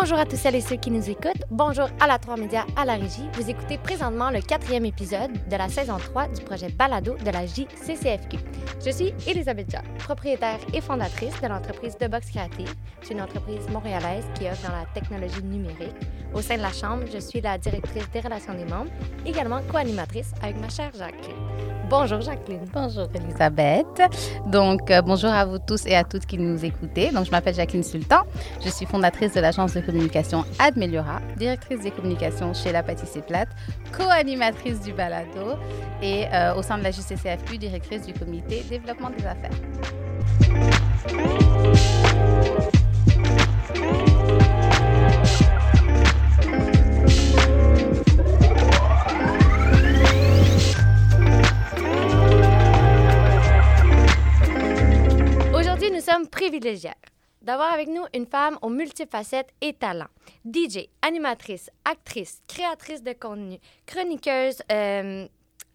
Bonjour 0.00 0.18
à 0.20 0.26
tous 0.26 0.36
celles 0.36 0.54
et 0.54 0.60
ceux 0.60 0.76
qui 0.76 0.92
nous 0.92 1.10
écoutent. 1.10 1.42
Bonjour 1.50 1.88
à 1.98 2.06
la 2.06 2.20
3 2.20 2.36
Média, 2.36 2.64
à 2.76 2.84
la 2.84 2.94
régie. 2.94 3.28
Vous 3.32 3.50
écoutez 3.50 3.78
présentement 3.78 4.30
le 4.30 4.40
quatrième 4.40 4.84
épisode 4.84 5.32
de 5.50 5.56
la 5.56 5.68
saison 5.68 5.96
3 5.96 6.28
du 6.28 6.44
projet 6.44 6.68
Balado 6.68 7.16
de 7.16 7.30
la 7.32 7.44
JCCFQ. 7.46 8.38
Je 8.86 8.90
suis 8.90 9.12
Elisabeth 9.26 9.72
Jacques, 9.72 9.98
propriétaire 9.98 10.60
et 10.72 10.80
fondatrice 10.80 11.40
de 11.42 11.48
l'entreprise 11.48 11.98
De 11.98 12.06
Box 12.06 12.30
Créative. 12.30 12.72
C'est 13.02 13.14
une 13.14 13.22
entreprise 13.22 13.68
montréalaise 13.72 14.24
qui 14.36 14.46
œuvre 14.46 14.62
dans 14.68 14.76
la 14.76 14.86
technologie 14.94 15.42
numérique. 15.42 15.96
Au 16.32 16.42
sein 16.42 16.58
de 16.58 16.62
la 16.62 16.72
Chambre, 16.72 17.02
je 17.12 17.18
suis 17.18 17.40
la 17.40 17.58
directrice 17.58 18.08
des 18.12 18.20
relations 18.20 18.54
des 18.54 18.66
membres, 18.66 18.92
également 19.26 19.62
co-animatrice 19.68 20.30
avec 20.40 20.60
ma 20.60 20.68
chère 20.68 20.92
Jacqueline. 20.96 21.67
Bonjour 21.90 22.20
Jacqueline. 22.20 22.66
Bonjour 22.72 23.08
Elisabeth. 23.14 24.02
Donc 24.46 24.90
euh, 24.90 25.00
bonjour 25.00 25.30
à 25.30 25.46
vous 25.46 25.58
tous 25.58 25.86
et 25.86 25.94
à 25.94 26.04
toutes 26.04 26.26
qui 26.26 26.36
nous 26.36 26.62
écoutez. 26.62 27.10
Donc 27.10 27.24
je 27.24 27.30
m'appelle 27.30 27.54
Jacqueline 27.54 27.82
Sultan. 27.82 28.24
Je 28.62 28.68
suis 28.68 28.84
fondatrice 28.84 29.32
de 29.32 29.40
l'agence 29.40 29.72
de 29.72 29.80
communication 29.80 30.44
Admeliora, 30.58 31.20
directrice 31.38 31.80
des 31.80 31.90
communications 31.90 32.52
chez 32.52 32.72
La 32.72 32.82
Pâtissée 32.82 33.22
Plate, 33.22 33.48
co-animatrice 33.96 34.82
du 34.82 34.92
balado 34.92 35.56
et 36.02 36.26
euh, 36.32 36.54
au 36.56 36.62
sein 36.62 36.76
de 36.76 36.82
la 36.82 36.90
JCCFQ, 36.90 37.56
directrice 37.56 38.06
du 38.06 38.12
comité 38.12 38.62
développement 38.68 39.08
des 39.10 39.24
affaires. 39.24 39.50
D'avoir 57.42 57.72
avec 57.72 57.88
nous 57.88 58.02
une 58.14 58.26
femme 58.26 58.58
aux 58.62 58.68
multiples 58.68 59.10
facettes 59.10 59.50
et 59.60 59.72
talents. 59.72 60.08
DJ, 60.44 60.88
animatrice, 61.02 61.70
actrice, 61.84 62.42
créatrice 62.48 63.02
de 63.02 63.12
contenu, 63.12 63.58
chroniqueuse 63.86 64.62
euh, 64.72 65.26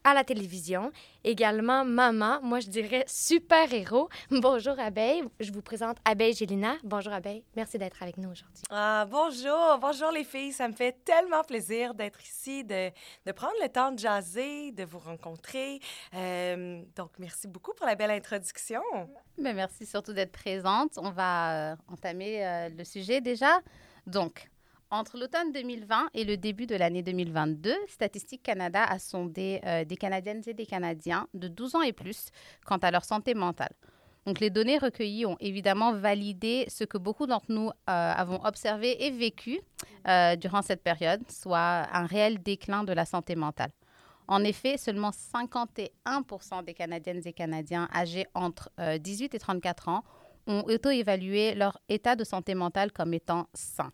à 0.04 0.14
la 0.14 0.24
télévision, 0.24 0.92
également 1.24 1.86
maman, 1.86 2.40
moi 2.42 2.60
je 2.60 2.68
dirais 2.68 3.06
super-héros. 3.08 4.10
Bonjour 4.32 4.78
Abeille, 4.78 5.24
je 5.40 5.52
vous 5.54 5.62
présente 5.62 5.98
Abeille 6.04 6.34
Gélina. 6.34 6.76
Bonjour 6.84 7.14
Abeille, 7.14 7.44
merci 7.56 7.78
d'être 7.78 8.04
avec 8.04 8.18
nous 8.18 8.30
aujourd'hui. 8.30 8.64
Ah, 8.70 9.08
bonjour, 9.10 9.78
bonjour 9.80 10.12
les 10.12 10.26
filles, 10.26 10.52
ça 10.52 10.68
me 10.68 10.74
fait 10.74 11.04
tellement 11.06 11.44
plaisir 11.44 11.94
d'être 11.94 12.22
ici, 12.22 12.66
de, 12.66 12.90
de, 13.26 13.32
prendre 13.32 13.56
le 13.62 13.70
temps 13.70 13.94
de 13.94 14.00
jaser, 14.00 14.74
de 14.74 14.84
vous 14.84 15.00
rencontrer. 15.00 15.80
Euh, 16.14 16.82
donc 16.98 17.12
merci 17.20 17.48
beaucoup 17.48 17.74
pour 17.74 17.86
la 17.86 17.96
belle 17.96 18.12
introduction. 18.12 18.82
Mais 19.38 19.54
merci 19.54 19.86
surtout 19.86 20.14
d'être 20.14 20.32
présente. 20.32 20.98
On 20.98 21.10
va 21.10 21.72
euh, 21.72 21.76
entamer 21.92 22.46
euh, 22.46 22.70
le 22.70 22.84
sujet 22.84 23.20
déjà. 23.20 23.62
Donc, 24.06 24.50
entre 24.92 25.18
l'automne 25.18 25.52
2020 25.52 26.10
et 26.14 26.24
le 26.24 26.38
début 26.38 26.68
de 26.68 26.76
l'année 26.76 27.02
2022, 27.02 27.74
Statistique 27.88 28.44
Canada 28.44 28.84
a 28.84 29.00
sondé 29.00 29.60
euh, 29.66 29.86
des 29.86 29.98
Canadiennes 29.98 30.44
et 30.46 30.54
des 30.54 30.68
Canadiens 30.68 31.28
de 31.34 31.48
12 31.48 31.76
ans 31.76 31.82
et 31.82 31.94
plus 31.94 32.28
quant 32.66 32.78
à 32.78 32.92
leur 32.92 33.04
santé 33.04 33.34
mentale. 33.34 33.74
Donc, 34.28 34.40
les 34.40 34.52
données 34.52 34.78
recueillies 34.78 35.26
ont 35.26 35.38
évidemment 35.40 35.94
validé 35.94 36.66
ce 36.70 36.84
que 36.84 36.98
beaucoup 36.98 37.26
d'entre 37.26 37.48
nous 37.50 37.72
avons 37.88 38.42
observé 38.46 39.04
et 39.04 39.12
vécu 39.12 39.60
durant 40.40 40.62
cette 40.62 40.82
période, 40.82 41.30
soit 41.30 41.90
un 41.92 42.06
réel 42.06 42.42
déclin 42.42 42.86
de 42.86 42.94
la 42.94 43.04
santé 43.04 43.36
mentale. 43.36 43.72
En 44.28 44.44
effet, 44.44 44.78
seulement 44.78 45.12
51% 45.12 46.64
des 46.64 46.74
Canadiennes 46.74 47.22
et 47.26 47.34
Canadiens 47.34 47.90
âgés 47.94 48.26
entre 48.34 48.72
18 49.00 49.34
et 49.36 49.40
34 49.40 49.90
ans 49.90 50.04
ont 50.48 50.64
auto-évalué 50.68 51.56
leur 51.56 51.80
état 51.90 52.16
de 52.16 52.24
santé 52.24 52.56
mentale 52.56 52.92
comme 52.92 53.14
étant 53.14 53.48
sain. 53.54 53.92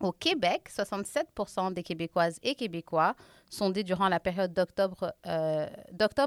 Au 0.00 0.12
Québec, 0.12 0.68
67% 0.76 1.72
des 1.72 1.82
Québécoises 1.82 2.38
et 2.42 2.56
Québécois, 2.56 3.14
sondés 3.48 3.84
durant 3.84 4.08
la 4.08 4.18
période 4.18 4.52
d'octobre 4.52 5.14
euh, 5.26 5.66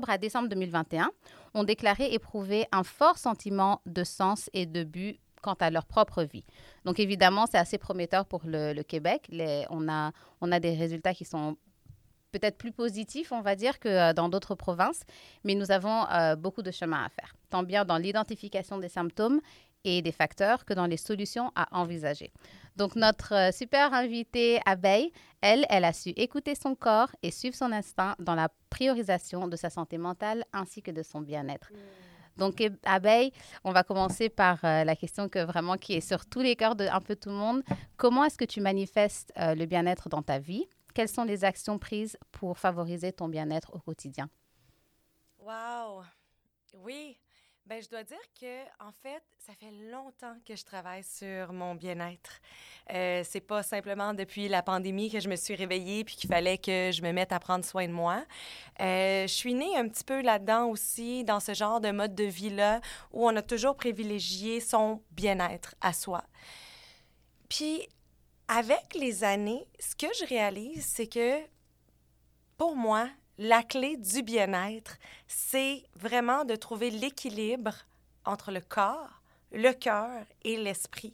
à 0.07 0.17
décembre 0.17 0.47
2021, 0.47 1.11
ont 1.53 1.63
déclaré 1.63 2.13
éprouver 2.13 2.65
un 2.71 2.83
fort 2.83 3.17
sentiment 3.17 3.81
de 3.85 4.03
sens 4.03 4.49
et 4.53 4.65
de 4.65 4.83
but 4.83 5.19
quant 5.41 5.55
à 5.59 5.69
leur 5.69 5.85
propre 5.85 6.23
vie. 6.23 6.45
Donc 6.85 6.99
évidemment, 6.99 7.45
c'est 7.45 7.57
assez 7.57 7.77
prometteur 7.77 8.25
pour 8.25 8.41
le, 8.45 8.81
Québec. 8.83 9.29
On 9.69 9.87
a 9.89 10.59
des 10.59 10.73
résultats 10.73 11.13
qui 11.13 11.25
sont 11.25 11.57
peut-être 12.31 12.57
plus 12.57 12.71
positifs, 12.71 13.31
on 13.31 13.41
va 13.41 13.55
dire, 13.55 13.79
que 13.79 13.89
euh, 13.89 14.13
dans 14.13 14.29
d'autres 14.29 14.55
provinces, 14.55 15.01
mais 15.43 15.55
nous 15.55 15.71
avons 15.71 16.07
euh, 16.09 16.35
beaucoup 16.35 16.61
de 16.61 16.71
chemin 16.71 17.03
à 17.05 17.09
faire, 17.09 17.35
tant 17.49 17.63
bien 17.63 17.85
dans 17.85 17.97
l'identification 17.97 18.77
des 18.77 18.89
symptômes 18.89 19.39
et 19.83 20.01
des 20.01 20.11
facteurs 20.11 20.65
que 20.65 20.73
dans 20.73 20.85
les 20.85 20.97
solutions 20.97 21.51
à 21.55 21.67
envisager. 21.77 22.31
Donc, 22.75 22.95
notre 22.95 23.33
euh, 23.33 23.51
super 23.51 23.93
invitée 23.93 24.59
Abeille, 24.65 25.11
elle, 25.41 25.65
elle 25.69 25.85
a 25.85 25.93
su 25.93 26.09
écouter 26.09 26.55
son 26.55 26.75
corps 26.75 27.09
et 27.23 27.31
suivre 27.31 27.55
son 27.55 27.71
instinct 27.71 28.15
dans 28.19 28.35
la 28.35 28.49
priorisation 28.69 29.47
de 29.47 29.55
sa 29.55 29.69
santé 29.69 29.97
mentale 29.97 30.43
ainsi 30.53 30.81
que 30.81 30.91
de 30.91 31.03
son 31.03 31.21
bien-être. 31.21 31.71
Donc, 32.35 32.61
Abeille, 32.85 33.31
on 33.63 33.71
va 33.71 33.81
commencer 33.81 34.29
par 34.29 34.59
la 34.61 34.95
question 34.95 35.27
que 35.27 35.43
vraiment 35.43 35.75
qui 35.75 35.93
est 35.93 36.01
sur 36.01 36.27
tous 36.27 36.41
les 36.41 36.55
cœurs 36.55 36.75
de 36.75 36.85
un 36.85 37.01
peu 37.01 37.15
tout 37.15 37.29
le 37.29 37.35
monde. 37.35 37.63
Comment 37.95 38.25
est-ce 38.25 38.37
que 38.37 38.45
tu 38.45 38.61
manifestes 38.61 39.33
le 39.35 39.65
bien-être 39.65 40.07
dans 40.07 40.21
ta 40.21 40.37
vie? 40.37 40.67
Quelles 40.97 41.09
sont 41.09 41.25
les 41.25 41.45
actions 41.45 41.77
prises 41.77 42.17
pour 42.31 42.57
favoriser 42.57 43.13
ton 43.13 43.29
bien-être 43.29 43.69
au 43.75 43.77
quotidien? 43.77 44.31
Wow! 45.37 46.01
Oui, 46.73 47.19
ben, 47.67 47.83
je 47.83 47.87
dois 47.87 48.03
dire 48.03 48.17
que, 48.41 48.63
en 48.83 48.91
fait, 49.03 49.21
ça 49.37 49.53
fait 49.53 49.69
longtemps 49.91 50.35
que 50.43 50.55
je 50.55 50.65
travaille 50.65 51.03
sur 51.03 51.53
mon 51.53 51.75
bien-être. 51.75 52.41
Euh, 52.91 53.21
c'est 53.23 53.41
pas 53.41 53.61
simplement 53.61 54.15
depuis 54.15 54.47
la 54.47 54.63
pandémie 54.63 55.11
que 55.11 55.19
je 55.19 55.29
me 55.29 55.35
suis 55.35 55.53
réveillée 55.53 56.03
puis 56.03 56.15
qu'il 56.15 56.31
fallait 56.31 56.57
que 56.57 56.89
je 56.91 57.03
me 57.03 57.11
mette 57.11 57.31
à 57.31 57.39
prendre 57.39 57.63
soin 57.63 57.87
de 57.87 57.93
moi. 57.93 58.25
Euh, 58.79 59.27
je 59.27 59.33
suis 59.33 59.53
née 59.53 59.77
un 59.77 59.87
petit 59.87 60.03
peu 60.03 60.23
là-dedans 60.23 60.65
aussi, 60.65 61.23
dans 61.23 61.39
ce 61.39 61.53
genre 61.53 61.79
de 61.79 61.91
mode 61.91 62.15
de 62.15 62.23
vie-là, 62.23 62.81
où 63.13 63.27
on 63.27 63.35
a 63.35 63.43
toujours 63.43 63.75
privilégié 63.75 64.61
son 64.61 65.03
bien-être 65.11 65.75
à 65.79 65.93
soi. 65.93 66.23
Puis, 67.49 67.87
avec 68.47 68.93
les 68.95 69.23
années, 69.23 69.67
ce 69.79 69.95
que 69.95 70.07
je 70.19 70.25
réalise, 70.25 70.85
c'est 70.85 71.07
que, 71.07 71.39
pour 72.57 72.75
moi, 72.75 73.09
la 73.37 73.61
clé 73.61 73.97
du 73.97 74.23
bien-être, 74.23 74.97
c'est 75.27 75.83
vraiment 75.95 76.45
de 76.45 76.55
trouver 76.55 76.89
l'équilibre 76.89 77.73
entre 78.25 78.51
le 78.51 78.61
corps, 78.61 79.21
le 79.51 79.71
cœur 79.73 80.25
et 80.43 80.57
l'esprit. 80.57 81.13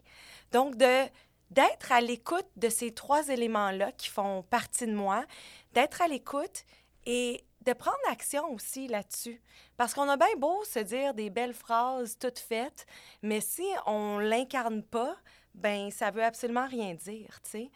Donc, 0.52 0.76
d'être 0.78 1.92
à 1.92 2.02
l'écoute 2.02 2.48
de 2.56 2.70
ces 2.70 2.94
trois 2.94 3.28
éléments-là 3.28 3.92
qui 3.92 4.10
font 4.10 4.44
partie 4.44 4.88
de 4.88 4.96
moi, 4.96 5.26
d'être 5.74 6.02
à 6.02 6.08
l'écoute 6.08 6.66
et 7.06 7.44
de 7.62 7.74
prendre 7.74 7.98
action 8.10 8.52
aussi 8.54 8.88
là-dessus. 8.88 9.42
Parce 9.78 9.94
qu'on 9.94 10.10
a 10.10 10.18
bien 10.18 10.36
beau 10.38 10.64
se 10.66 10.80
dire 10.80 11.14
des 11.14 11.30
belles 11.30 11.54
phrases 11.54 12.18
toutes 12.20 12.40
faites, 12.40 12.86
mais 13.22 13.42
si 13.42 13.66
on 13.86 14.20
l'incarne 14.20 14.84
pas, 14.84 15.16
ben 15.54 15.92
ça 15.92 16.12
veut 16.12 16.24
absolument 16.24 16.68
rien 16.68 16.94
dire, 16.94 17.40
tu 17.44 17.50
sais. 17.50 17.72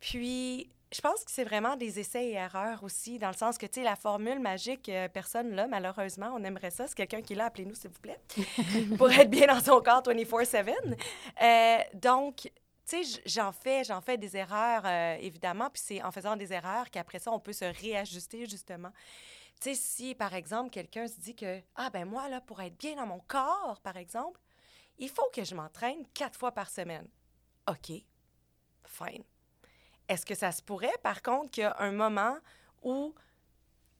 Puis 0.00 0.70
je 0.92 1.00
pense 1.00 1.24
que 1.24 1.30
c'est 1.30 1.44
vraiment 1.44 1.76
des 1.76 1.98
essais 1.98 2.26
et 2.26 2.32
erreurs 2.32 2.84
aussi, 2.84 3.18
dans 3.18 3.28
le 3.28 3.34
sens 3.34 3.56
que, 3.56 3.66
tu 3.66 3.80
sais, 3.80 3.82
la 3.82 3.96
formule 3.96 4.40
magique, 4.40 4.88
euh, 4.88 5.08
personne 5.08 5.54
là, 5.54 5.66
malheureusement. 5.66 6.32
On 6.34 6.44
aimerait 6.44 6.70
ça. 6.70 6.86
C'est 6.86 6.94
quelqu'un 6.94 7.22
qui 7.22 7.34
l'a, 7.34 7.46
appelez-nous, 7.46 7.74
s'il 7.74 7.90
vous 7.90 8.00
plaît, 8.00 8.20
pour 8.98 9.10
être 9.10 9.30
bien 9.30 9.46
dans 9.46 9.60
son 9.60 9.80
corps 9.80 10.02
24-7. 10.02 10.74
Euh, 11.42 11.78
donc, 11.94 12.50
tu 12.86 13.04
sais, 13.04 13.20
j'en 13.24 13.52
fais, 13.52 13.84
j'en 13.84 14.02
fais 14.02 14.18
des 14.18 14.36
erreurs, 14.36 14.82
euh, 14.84 15.16
évidemment, 15.20 15.70
puis 15.70 15.82
c'est 15.82 16.02
en 16.02 16.12
faisant 16.12 16.36
des 16.36 16.52
erreurs 16.52 16.90
qu'après 16.90 17.18
ça, 17.18 17.32
on 17.32 17.40
peut 17.40 17.54
se 17.54 17.64
réajuster, 17.64 18.44
justement. 18.46 18.90
Tu 19.62 19.70
sais, 19.70 19.74
si, 19.74 20.14
par 20.14 20.34
exemple, 20.34 20.70
quelqu'un 20.70 21.06
se 21.06 21.18
dit 21.20 21.34
que, 21.34 21.60
ah, 21.76 21.88
ben 21.88 22.04
moi, 22.04 22.28
là, 22.28 22.40
pour 22.42 22.60
être 22.60 22.76
bien 22.76 22.96
dans 22.96 23.06
mon 23.06 23.20
corps, 23.20 23.80
par 23.82 23.96
exemple, 23.96 24.40
il 24.98 25.08
faut 25.08 25.30
que 25.32 25.42
je 25.42 25.54
m'entraîne 25.54 26.04
quatre 26.12 26.38
fois 26.38 26.52
par 26.52 26.68
semaine. 26.68 27.08
OK, 27.68 27.92
fine. 28.84 29.24
Est-ce 30.08 30.26
que 30.26 30.34
ça 30.34 30.52
se 30.52 30.62
pourrait, 30.62 30.92
par 31.02 31.22
contre, 31.22 31.50
qu'il 31.50 31.62
y 31.62 31.66
a 31.66 31.76
un 31.78 31.92
moment 31.92 32.36
où 32.82 33.14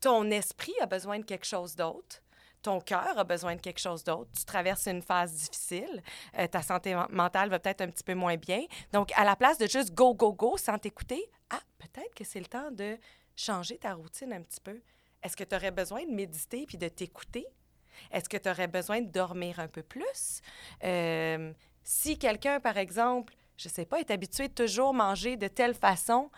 ton 0.00 0.30
esprit 0.30 0.74
a 0.80 0.86
besoin 0.86 1.18
de 1.18 1.24
quelque 1.24 1.46
chose 1.46 1.76
d'autre? 1.76 2.22
Ton 2.60 2.80
cœur 2.80 3.18
a 3.18 3.24
besoin 3.24 3.56
de 3.56 3.60
quelque 3.60 3.80
chose 3.80 4.04
d'autre. 4.04 4.30
Tu 4.36 4.44
traverses 4.44 4.86
une 4.86 5.02
phase 5.02 5.32
difficile. 5.32 6.02
Euh, 6.38 6.46
ta 6.46 6.62
santé 6.62 6.96
mentale 7.10 7.50
va 7.50 7.58
peut-être 7.58 7.80
un 7.80 7.88
petit 7.88 8.04
peu 8.04 8.14
moins 8.14 8.36
bien. 8.36 8.64
Donc, 8.92 9.10
à 9.16 9.24
la 9.24 9.34
place 9.34 9.58
de 9.58 9.66
juste 9.66 9.94
go, 9.94 10.14
go, 10.14 10.32
go 10.32 10.56
sans 10.56 10.78
t'écouter, 10.78 11.24
ah, 11.50 11.60
peut-être 11.78 12.14
que 12.14 12.24
c'est 12.24 12.38
le 12.38 12.46
temps 12.46 12.70
de 12.70 12.98
changer 13.34 13.78
ta 13.78 13.94
routine 13.94 14.32
un 14.32 14.42
petit 14.42 14.60
peu. 14.60 14.80
Est-ce 15.22 15.36
que 15.36 15.44
tu 15.44 15.56
aurais 15.56 15.70
besoin 15.70 16.04
de 16.04 16.10
méditer 16.10 16.66
puis 16.66 16.78
de 16.78 16.88
t'écouter? 16.88 17.46
Est-ce 18.10 18.28
que 18.28 18.36
tu 18.36 18.48
aurais 18.48 18.68
besoin 18.68 19.00
de 19.00 19.10
dormir 19.10 19.58
un 19.58 19.68
peu 19.68 19.82
plus? 19.82 20.40
Euh, 20.84 21.52
si 21.82 22.18
quelqu'un, 22.18 22.60
par 22.60 22.76
exemple, 22.76 23.34
je 23.62 23.68
sais 23.68 23.86
pas, 23.86 24.00
est 24.00 24.10
habitué 24.10 24.48
de 24.48 24.54
toujours 24.54 24.92
manger 24.92 25.36
de 25.36 25.48
telle 25.48 25.74
façon, 25.74 26.30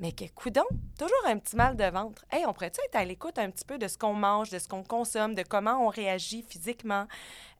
mais 0.00 0.12
que, 0.12 0.24
coudon, 0.26 0.64
toujours 0.96 1.26
un 1.26 1.38
petit 1.38 1.56
mal 1.56 1.76
de 1.76 1.84
ventre. 1.84 2.24
Hey, 2.30 2.46
on 2.46 2.52
pourrait 2.52 2.66
être 2.66 2.94
à 2.94 3.04
l'écoute 3.04 3.38
un 3.38 3.50
petit 3.50 3.64
peu 3.64 3.78
de 3.78 3.88
ce 3.88 3.98
qu'on 3.98 4.14
mange, 4.14 4.50
de 4.50 4.58
ce 4.58 4.68
qu'on 4.68 4.84
consomme, 4.84 5.34
de 5.34 5.42
comment 5.42 5.84
on 5.84 5.88
réagit 5.88 6.42
physiquement? 6.42 7.06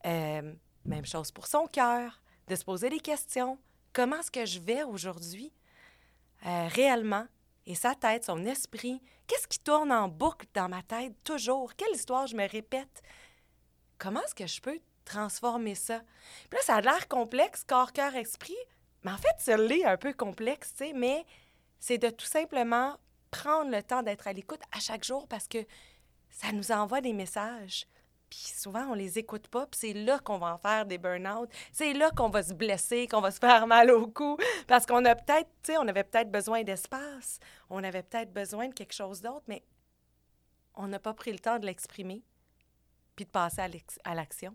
Euh, 0.06 0.54
même 0.84 1.04
chose 1.04 1.32
pour 1.32 1.46
son 1.46 1.66
cœur, 1.66 2.22
de 2.46 2.54
se 2.54 2.64
poser 2.64 2.90
des 2.90 3.00
questions. 3.00 3.58
comment 3.92 4.20
est-ce 4.20 4.30
que 4.30 4.46
je 4.46 4.60
vais 4.60 4.84
aujourd'hui? 4.84 5.52
Euh, 6.46 6.68
réellement 6.68 7.26
et 7.66 7.74
sa 7.74 7.96
tête, 7.96 8.24
son 8.24 8.46
esprit, 8.46 9.02
qu'est-ce 9.26 9.48
qui 9.48 9.58
tourne 9.58 9.90
en 9.90 10.08
boucle 10.08 10.46
dans 10.54 10.68
ma 10.68 10.82
tête 10.82 11.12
toujours? 11.24 11.74
Quelle 11.74 11.94
histoire 11.94 12.28
je 12.28 12.36
me 12.36 12.48
répète? 12.48 13.02
Comment 13.98 14.22
est-ce 14.22 14.36
que 14.36 14.46
je 14.46 14.60
peux 14.60 14.78
transformer 15.04 15.74
ça? 15.74 16.00
Puis 16.48 16.58
là, 16.58 16.62
ça 16.62 16.76
a 16.76 16.80
l'air 16.80 17.08
complexe, 17.08 17.64
corps, 17.64 17.92
cœur, 17.92 18.14
esprit, 18.14 18.56
mais 19.04 19.12
en 19.12 19.16
fait, 19.16 19.34
ça 19.38 19.56
l'est 19.56 19.84
un 19.84 19.96
peu 19.96 20.12
complexe, 20.12 20.72
tu 20.76 20.86
sais, 20.86 20.92
mais 20.92 21.24
c'est 21.78 21.98
de 21.98 22.10
tout 22.10 22.26
simplement 22.26 22.96
prendre 23.30 23.70
le 23.70 23.82
temps 23.82 24.02
d'être 24.02 24.26
à 24.26 24.32
l'écoute 24.32 24.60
à 24.72 24.80
chaque 24.80 25.04
jour 25.04 25.28
parce 25.28 25.46
que 25.46 25.58
ça 26.30 26.52
nous 26.52 26.72
envoie 26.72 27.00
des 27.00 27.12
messages. 27.12 27.86
Puis 28.30 28.52
souvent, 28.54 28.88
on 28.90 28.94
les 28.94 29.18
écoute 29.18 29.48
pas, 29.48 29.66
puis 29.66 29.78
c'est 29.80 29.92
là 29.94 30.18
qu'on 30.18 30.38
va 30.38 30.54
en 30.54 30.58
faire 30.58 30.84
des 30.84 30.98
burn-out. 30.98 31.48
C'est 31.72 31.94
là 31.94 32.10
qu'on 32.10 32.28
va 32.28 32.42
se 32.42 32.52
blesser, 32.52 33.06
qu'on 33.06 33.22
va 33.22 33.30
se 33.30 33.38
faire 33.38 33.66
mal 33.66 33.90
au 33.90 34.06
cou, 34.06 34.36
parce 34.66 34.84
qu'on 34.84 35.04
a 35.04 35.14
peut-être, 35.14 35.48
tu 35.62 35.72
sais, 35.72 35.78
on 35.78 35.88
avait 35.88 36.04
peut-être 36.04 36.30
besoin 36.30 36.62
d'espace, 36.62 37.38
on 37.70 37.82
avait 37.82 38.02
peut-être 38.02 38.32
besoin 38.32 38.68
de 38.68 38.74
quelque 38.74 38.92
chose 38.92 39.22
d'autre, 39.22 39.44
mais 39.48 39.64
on 40.74 40.88
n'a 40.88 40.98
pas 40.98 41.14
pris 41.14 41.32
le 41.32 41.38
temps 41.38 41.58
de 41.58 41.66
l'exprimer, 41.66 42.22
puis 43.16 43.24
de 43.24 43.30
passer 43.30 43.62
à 44.04 44.14
l'action. 44.14 44.54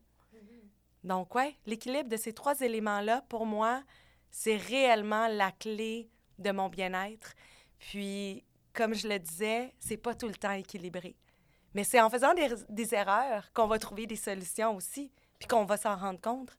Donc, 1.04 1.36
ouais, 1.36 1.57
l'équilibre 1.66 2.07
de 2.07 2.16
ces 2.16 2.31
trois 2.31 2.62
éléments-là, 2.62 3.24
pour 3.28 3.46
moi, 3.46 3.84
c'est 4.34 4.58
réellement 4.58 5.28
la 5.28 5.52
clé 5.52 6.10
de 6.40 6.52
mon 6.52 6.68
bien-être. 6.68 7.36
Puis, 7.78 8.44
comme 8.74 8.96
je 8.96 9.08
le 9.08 9.20
disais, 9.20 9.72
c'est 9.80 9.96
pas 9.96 10.16
tout 10.16 10.28
le 10.28 10.34
temps 10.34 10.52
équilibré. 10.52 11.16
Mais 11.76 11.84
c'est 11.84 12.02
en 12.02 12.10
faisant 12.10 12.34
des, 12.68 12.96
erreurs 12.96 13.54
qu'on 13.54 13.68
va 13.68 13.78
trouver 13.78 14.08
des 14.08 14.16
solutions 14.16 14.76
aussi, 14.76 15.12
puis 15.38 15.48
qu'on 15.48 15.66
va 15.66 15.78
s'en 15.78 15.96
rendre 15.96 16.20
compte. 16.20 16.50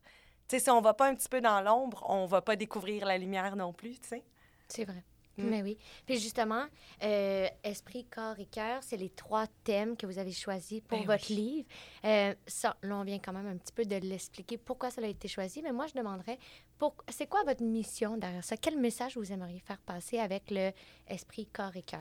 Tu 0.48 0.56
sais, 0.56 0.60
si 0.60 0.70
on 0.70 0.80
va 0.80 0.94
pas 0.94 1.08
un 1.08 1.16
petit 1.16 1.28
peu 1.28 1.40
dans 1.40 1.60
l'ombre, 1.60 2.06
on 2.08 2.26
va 2.26 2.42
pas 2.42 2.54
découvrir 2.54 3.06
la 3.06 3.18
lumière 3.18 3.56
non 3.56 3.72
plus, 3.72 3.98
tu 3.98 4.08
sais. 4.08 4.24
C'est 4.68 4.84
vrai. 4.84 5.02
Mm. 5.36 5.48
Mais 5.48 5.62
oui. 5.62 5.78
Puis 6.06 6.18
justement, 6.18 6.64
euh, 7.02 7.48
esprit, 7.62 8.04
corps 8.04 8.38
et 8.38 8.46
cœur, 8.46 8.82
c'est 8.82 8.96
les 8.96 9.10
trois 9.10 9.46
thèmes 9.64 9.96
que 9.96 10.06
vous 10.06 10.18
avez 10.18 10.32
choisis 10.32 10.80
pour 10.80 10.98
ben 10.98 11.06
votre 11.06 11.32
livre. 11.32 11.66
Euh, 12.04 12.34
ça, 12.46 12.76
là, 12.82 12.96
on 12.96 13.04
vient 13.04 13.18
quand 13.18 13.32
même 13.32 13.46
un 13.46 13.56
petit 13.56 13.72
peu 13.72 13.84
de 13.84 13.96
l'expliquer 13.96 14.58
pourquoi 14.58 14.90
ça 14.90 15.02
a 15.02 15.06
été 15.06 15.28
choisi, 15.28 15.62
mais 15.62 15.72
moi, 15.72 15.86
je 15.86 15.94
demanderais, 15.94 16.38
pour... 16.78 16.94
c'est 17.08 17.26
quoi 17.26 17.42
votre 17.44 17.62
mission 17.62 18.16
derrière 18.16 18.44
ça? 18.44 18.56
Quel 18.56 18.78
message 18.78 19.16
vous 19.16 19.32
aimeriez 19.32 19.60
faire 19.60 19.80
passer 19.80 20.18
avec 20.18 20.50
le 20.50 20.72
esprit, 21.08 21.46
corps 21.46 21.76
et 21.76 21.82
cœur? 21.82 22.00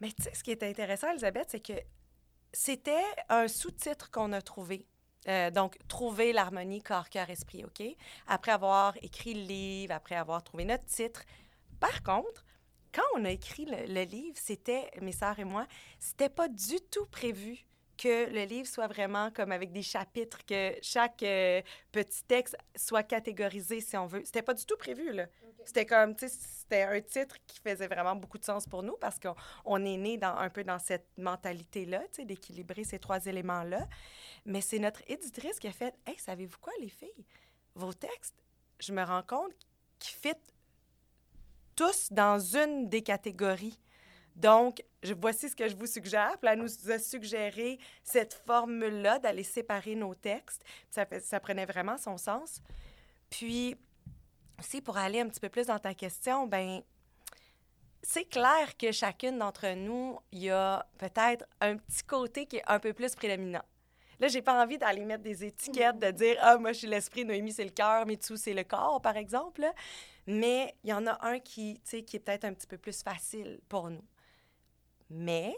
Mais 0.00 0.12
tu 0.12 0.22
sais, 0.22 0.34
ce 0.34 0.42
qui 0.42 0.50
est 0.50 0.62
intéressant, 0.62 1.10
Elisabeth, 1.10 1.48
c'est 1.50 1.60
que 1.60 1.74
c'était 2.52 3.04
un 3.28 3.48
sous-titre 3.48 4.10
qu'on 4.10 4.32
a 4.32 4.40
trouvé. 4.40 4.86
Euh, 5.28 5.50
donc, 5.50 5.76
trouver 5.86 6.32
l'harmonie 6.32 6.82
corps, 6.82 7.10
cœur, 7.10 7.28
esprit, 7.28 7.64
OK? 7.64 7.82
Après 8.26 8.52
avoir 8.52 8.94
écrit 9.02 9.34
le 9.34 9.42
livre, 9.42 9.92
après 9.94 10.14
avoir 10.14 10.42
trouvé 10.42 10.64
notre 10.64 10.86
titre. 10.86 11.22
Par 11.78 12.02
contre, 12.02 12.44
quand 12.92 13.02
on 13.16 13.24
a 13.24 13.30
écrit 13.30 13.66
le, 13.66 14.02
livre, 14.04 14.36
c'était, 14.40 14.90
mes 15.00 15.12
sœurs 15.12 15.38
et 15.38 15.44
moi, 15.44 15.66
c'était 15.98 16.28
pas 16.28 16.48
du 16.48 16.80
tout 16.90 17.06
prévu 17.06 17.64
que 17.96 18.30
le 18.30 18.44
livre 18.44 18.66
soit 18.66 18.86
vraiment 18.86 19.30
comme 19.30 19.52
avec 19.52 19.72
des 19.72 19.82
chapitres, 19.82 20.38
que 20.46 20.72
chaque 20.80 21.22
euh, 21.22 21.60
petit 21.92 22.24
texte 22.24 22.56
soit 22.74 23.02
catégorisé, 23.02 23.82
si 23.82 23.96
on 23.96 24.06
veut. 24.06 24.22
C'était 24.24 24.42
pas 24.42 24.54
du 24.54 24.64
tout 24.64 24.76
prévu, 24.78 25.12
là. 25.12 25.26
C'était 25.66 25.84
comme, 25.84 26.16
tu 26.16 26.26
sais, 26.26 26.34
c'était 26.34 26.82
un 26.84 27.00
titre 27.02 27.36
qui 27.46 27.60
faisait 27.60 27.86
vraiment 27.86 28.16
beaucoup 28.16 28.38
de 28.38 28.44
sens 28.44 28.66
pour 28.66 28.82
nous 28.82 28.96
parce 28.98 29.18
qu'on 29.18 29.84
est 29.84 29.96
né 29.98 30.16
dans, 30.16 30.34
un 30.34 30.48
peu 30.48 30.64
dans 30.64 30.78
cette 30.78 31.06
mentalité-là, 31.18 32.00
tu 32.04 32.22
sais, 32.22 32.24
d'équilibrer 32.24 32.84
ces 32.84 32.98
trois 32.98 33.26
éléments-là. 33.26 33.86
Mais 34.46 34.62
c'est 34.62 34.78
notre 34.78 35.02
éditrice 35.06 35.58
qui 35.58 35.68
a 35.68 35.72
fait 35.72 35.94
Hey, 36.06 36.16
savez-vous 36.18 36.58
quoi, 36.58 36.72
les 36.80 36.88
filles? 36.88 37.26
Vos 37.74 37.92
textes, 37.92 38.42
je 38.78 38.92
me 38.92 39.04
rends 39.04 39.22
compte 39.22 39.52
qu'ils 39.98 40.16
fit 40.16 40.40
tous 41.80 42.12
dans 42.12 42.38
une 42.38 42.90
des 42.90 43.00
catégories. 43.00 43.80
Donc, 44.36 44.84
voici 45.18 45.48
ce 45.48 45.56
que 45.56 45.66
je 45.66 45.74
vous 45.74 45.86
suggère. 45.86 46.36
Puis 46.38 46.50
elle 46.52 46.58
nous 46.58 46.90
a 46.90 46.98
suggéré 46.98 47.78
cette 48.04 48.34
formule-là 48.34 49.18
d'aller 49.18 49.42
séparer 49.42 49.94
nos 49.94 50.14
textes. 50.14 50.62
Ça, 50.90 51.06
ça 51.20 51.40
prenait 51.40 51.64
vraiment 51.64 51.96
son 51.96 52.18
sens. 52.18 52.60
Puis, 53.30 53.76
aussi, 54.58 54.82
pour 54.82 54.98
aller 54.98 55.20
un 55.20 55.28
petit 55.28 55.40
peu 55.40 55.48
plus 55.48 55.68
dans 55.68 55.78
ta 55.78 55.94
question, 55.94 56.46
ben 56.46 56.82
c'est 58.02 58.26
clair 58.26 58.76
que 58.78 58.92
chacune 58.92 59.38
d'entre 59.38 59.74
nous, 59.74 60.18
il 60.32 60.40
y 60.40 60.50
a 60.50 60.86
peut-être 60.98 61.46
un 61.62 61.78
petit 61.78 62.02
côté 62.02 62.44
qui 62.44 62.56
est 62.56 62.64
un 62.66 62.78
peu 62.78 62.92
plus 62.92 63.14
prédominant. 63.14 63.64
Là, 64.20 64.28
j'ai 64.28 64.42
pas 64.42 64.62
envie 64.62 64.76
d'aller 64.76 65.06
mettre 65.06 65.22
des 65.22 65.46
étiquettes, 65.46 65.98
de 65.98 66.10
dire 66.10 66.36
Ah, 66.42 66.58
moi, 66.58 66.72
je 66.72 66.80
suis 66.80 66.86
l'esprit, 66.86 67.24
Noémie, 67.24 67.52
c'est 67.52 67.64
le 67.64 67.70
cœur, 67.70 68.04
Mitsu, 68.04 68.36
c'est 68.36 68.52
le 68.52 68.64
corps, 68.64 69.00
par 69.00 69.16
exemple. 69.16 69.64
Mais 70.26 70.74
il 70.84 70.90
y 70.90 70.92
en 70.92 71.06
a 71.06 71.18
un 71.26 71.38
qui, 71.38 71.80
qui 71.84 72.16
est 72.16 72.20
peut-être 72.20 72.44
un 72.44 72.54
petit 72.54 72.66
peu 72.66 72.78
plus 72.78 73.02
facile 73.02 73.60
pour 73.68 73.90
nous. 73.90 74.04
Mais, 75.08 75.56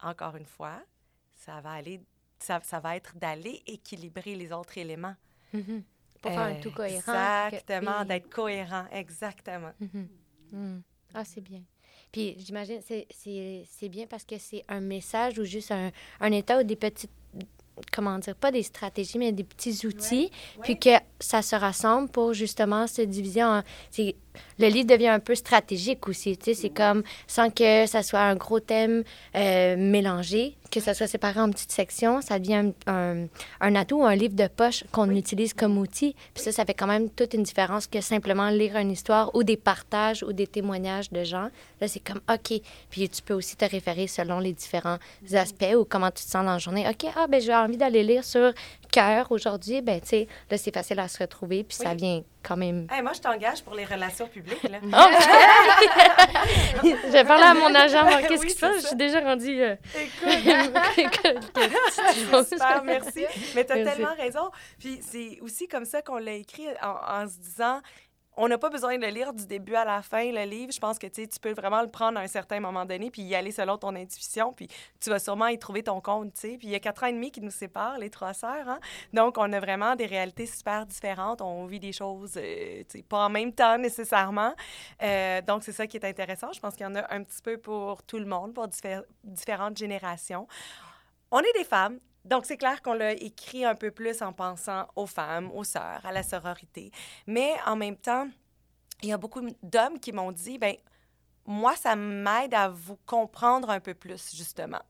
encore 0.00 0.36
une 0.36 0.46
fois, 0.46 0.80
ça 1.34 1.60
va 1.60 1.72
aller, 1.72 2.00
ça, 2.38 2.60
ça 2.62 2.80
va 2.80 2.96
être 2.96 3.16
d'aller 3.16 3.62
équilibrer 3.66 4.36
les 4.36 4.52
autres 4.52 4.78
éléments. 4.78 5.16
Mm-hmm. 5.54 5.82
Pour 6.22 6.32
faire 6.32 6.40
un 6.40 6.54
tout 6.54 6.72
cohérent. 6.72 7.46
Exactement, 7.48 8.04
d'être 8.04 8.28
cohérent, 8.30 8.86
exactement. 8.90 9.72
Mm-hmm. 9.80 10.08
Mm. 10.52 10.82
Ah, 11.14 11.24
c'est 11.24 11.40
bien. 11.40 11.62
Puis 12.12 12.36
j'imagine, 12.38 12.80
c'est 12.80 13.88
bien 13.88 14.06
parce 14.06 14.24
que 14.24 14.38
c'est 14.38 14.64
un 14.68 14.80
message 14.80 15.38
ou 15.38 15.44
juste 15.44 15.70
un, 15.70 15.90
un 16.20 16.32
état 16.32 16.58
ou 16.58 16.62
des 16.62 16.76
petites 16.76 17.10
comment 17.92 18.18
dire, 18.18 18.34
pas 18.34 18.50
des 18.50 18.62
stratégies, 18.62 19.18
mais 19.18 19.32
des 19.32 19.44
petits 19.44 19.86
outils, 19.86 20.30
puis 20.62 20.78
que 20.78 20.90
ça 21.20 21.42
se 21.42 21.56
rassemble 21.56 22.08
pour 22.08 22.32
justement 22.32 22.86
se 22.86 23.02
diviser 23.02 23.44
en 23.44 23.62
le 24.58 24.68
livre 24.68 24.86
devient 24.86 25.08
un 25.08 25.20
peu 25.20 25.34
stratégique 25.34 26.08
aussi. 26.08 26.36
Tu 26.36 26.46
sais, 26.46 26.54
c'est 26.54 26.70
comme 26.70 27.02
sans 27.26 27.50
que 27.50 27.86
ça 27.86 28.02
soit 28.02 28.20
un 28.20 28.36
gros 28.36 28.60
thème 28.60 29.02
euh, 29.34 29.76
mélangé, 29.76 30.56
que 30.70 30.80
ça 30.80 30.94
soit 30.94 31.06
séparé 31.06 31.40
en 31.40 31.50
petites 31.50 31.72
sections, 31.72 32.20
ça 32.20 32.38
devient 32.38 32.72
un, 32.86 33.26
un, 33.60 33.74
atout, 33.74 34.04
un 34.04 34.14
livre 34.14 34.34
de 34.34 34.46
poche 34.48 34.84
qu'on 34.92 35.10
utilise 35.10 35.54
comme 35.54 35.78
outil. 35.78 36.14
Puis 36.34 36.42
ça, 36.44 36.52
ça 36.52 36.64
fait 36.64 36.74
quand 36.74 36.86
même 36.86 37.08
toute 37.10 37.34
une 37.34 37.42
différence 37.42 37.86
que 37.86 38.00
simplement 38.00 38.48
lire 38.50 38.76
une 38.76 38.90
histoire 38.90 39.34
ou 39.34 39.42
des 39.42 39.56
partages 39.56 40.22
ou 40.22 40.32
des 40.32 40.46
témoignages 40.46 41.10
de 41.10 41.24
gens. 41.24 41.48
Là, 41.80 41.88
c'est 41.88 42.00
comme 42.00 42.20
OK. 42.30 42.60
Puis 42.90 43.08
tu 43.08 43.22
peux 43.22 43.34
aussi 43.34 43.56
te 43.56 43.64
référer 43.64 44.06
selon 44.06 44.38
les 44.38 44.52
différents 44.52 44.98
aspects 45.32 45.74
ou 45.76 45.84
comment 45.84 46.10
tu 46.10 46.24
te 46.24 46.30
sens 46.30 46.44
dans 46.44 46.52
la 46.52 46.58
journée. 46.58 46.86
OK, 46.88 47.10
ah, 47.16 47.26
ben 47.26 47.40
j'ai 47.40 47.54
envie 47.54 47.76
d'aller 47.76 48.02
lire 48.02 48.24
sur 48.24 48.52
cœur 48.90 49.30
aujourd'hui. 49.30 49.82
Ben, 49.82 50.00
tu 50.00 50.08
sais, 50.08 50.28
là, 50.50 50.58
c'est 50.58 50.72
facile 50.72 50.98
à 51.00 51.08
se 51.08 51.18
retrouver. 51.18 51.64
Puis 51.64 51.76
ça 51.76 51.94
vient 51.94 52.22
quand 52.46 52.56
même. 52.56 52.86
moi, 53.02 53.12
je 53.12 53.20
t'engage 53.20 53.62
pour 53.62 53.74
les 53.74 53.84
relations 53.84 54.28
publiques. 54.28 54.62
Là. 54.62 54.78
Oh, 54.82 54.86
je 56.84 57.12
vais 57.12 57.24
parler 57.24 57.44
à 57.44 57.54
mon 57.54 57.74
agent, 57.74 58.06
qu'est-ce 58.28 58.46
qui 58.46 58.52
se 58.52 58.60
passe? 58.60 58.82
Je 58.82 58.86
suis 58.88 58.96
déjà 58.96 59.20
rendue. 59.20 59.60
Euh... 59.60 59.74
Écoute. 60.96 61.52
Super, 62.48 62.84
merci. 62.84 63.24
Mais 63.54 63.64
tu 63.64 63.72
as 63.72 63.84
tellement 63.84 64.14
raison. 64.16 64.50
Puis 64.78 65.00
c'est 65.02 65.40
aussi 65.40 65.66
comme 65.66 65.84
ça 65.84 66.02
qu'on 66.02 66.18
l'a 66.18 66.32
écrit 66.32 66.66
en 66.82 67.26
se 67.28 67.38
disant 67.38 67.80
on 68.36 68.48
n'a 68.48 68.58
pas 68.58 68.68
besoin 68.68 68.98
de 68.98 69.06
lire 69.06 69.32
du 69.32 69.46
début 69.46 69.74
à 69.74 69.84
la 69.84 70.02
fin 70.02 70.30
le 70.30 70.44
livre. 70.44 70.72
Je 70.72 70.78
pense 70.78 70.98
que 70.98 71.06
tu 71.06 71.26
peux 71.40 71.52
vraiment 71.52 71.80
le 71.80 71.88
prendre 71.88 72.18
à 72.18 72.22
un 72.22 72.26
certain 72.26 72.60
moment 72.60 72.84
donné 72.84 73.10
puis 73.10 73.22
y 73.22 73.34
aller 73.34 73.50
selon 73.50 73.78
ton 73.78 73.94
intuition. 73.94 74.52
Puis 74.52 74.68
tu 75.00 75.10
vas 75.10 75.18
sûrement 75.18 75.46
y 75.46 75.58
trouver 75.58 75.82
ton 75.82 76.00
compte. 76.00 76.34
Puis 76.34 76.58
il 76.62 76.70
y 76.70 76.74
a 76.74 76.80
quatre 76.80 77.04
ans 77.04 77.06
et 77.06 77.12
demi 77.12 77.30
qui 77.30 77.40
nous 77.40 77.50
séparent, 77.50 77.98
les 77.98 78.10
trois 78.10 78.34
sœurs. 78.34 78.68
Hein. 78.68 78.78
Donc, 79.12 79.38
on 79.38 79.52
a 79.52 79.60
vraiment 79.60 79.96
des 79.96 80.06
réalités 80.06 80.46
super 80.46 80.84
différentes. 80.84 81.40
On 81.40 81.64
vit 81.66 81.80
des 81.80 81.92
choses 81.92 82.34
euh, 82.36 82.82
pas 83.08 83.26
en 83.26 83.30
même 83.30 83.52
temps 83.52 83.78
nécessairement. 83.78 84.54
Euh, 85.02 85.40
donc, 85.42 85.64
c'est 85.64 85.72
ça 85.72 85.86
qui 85.86 85.96
est 85.96 86.04
intéressant. 86.04 86.52
Je 86.52 86.60
pense 86.60 86.74
qu'il 86.74 86.84
y 86.84 86.88
en 86.88 86.94
a 86.94 87.14
un 87.14 87.22
petit 87.24 87.40
peu 87.42 87.56
pour 87.56 88.02
tout 88.02 88.18
le 88.18 88.26
monde, 88.26 88.52
pour 88.52 88.68
différentes 89.24 89.78
générations. 89.78 90.46
On 91.30 91.40
est 91.40 91.52
des 91.58 91.64
femmes, 91.64 91.98
donc, 92.26 92.44
c'est 92.44 92.56
clair 92.56 92.82
qu'on 92.82 92.94
l'a 92.94 93.12
écrit 93.12 93.64
un 93.64 93.74
peu 93.74 93.90
plus 93.90 94.20
en 94.20 94.32
pensant 94.32 94.86
aux 94.96 95.06
femmes, 95.06 95.50
aux 95.52 95.64
sœurs, 95.64 96.04
à 96.04 96.12
la 96.12 96.22
sororité. 96.22 96.90
Mais 97.26 97.52
en 97.66 97.76
même 97.76 97.96
temps, 97.96 98.28
il 99.02 99.10
y 99.10 99.12
a 99.12 99.18
beaucoup 99.18 99.40
d'hommes 99.62 100.00
qui 100.00 100.12
m'ont 100.12 100.32
dit, 100.32 100.58
ben 100.58 100.74
moi, 101.46 101.76
ça 101.76 101.94
m'aide 101.94 102.54
à 102.54 102.68
vous 102.68 102.98
comprendre 103.06 103.70
un 103.70 103.78
peu 103.78 103.94
plus, 103.94 104.34
justement. 104.34 104.82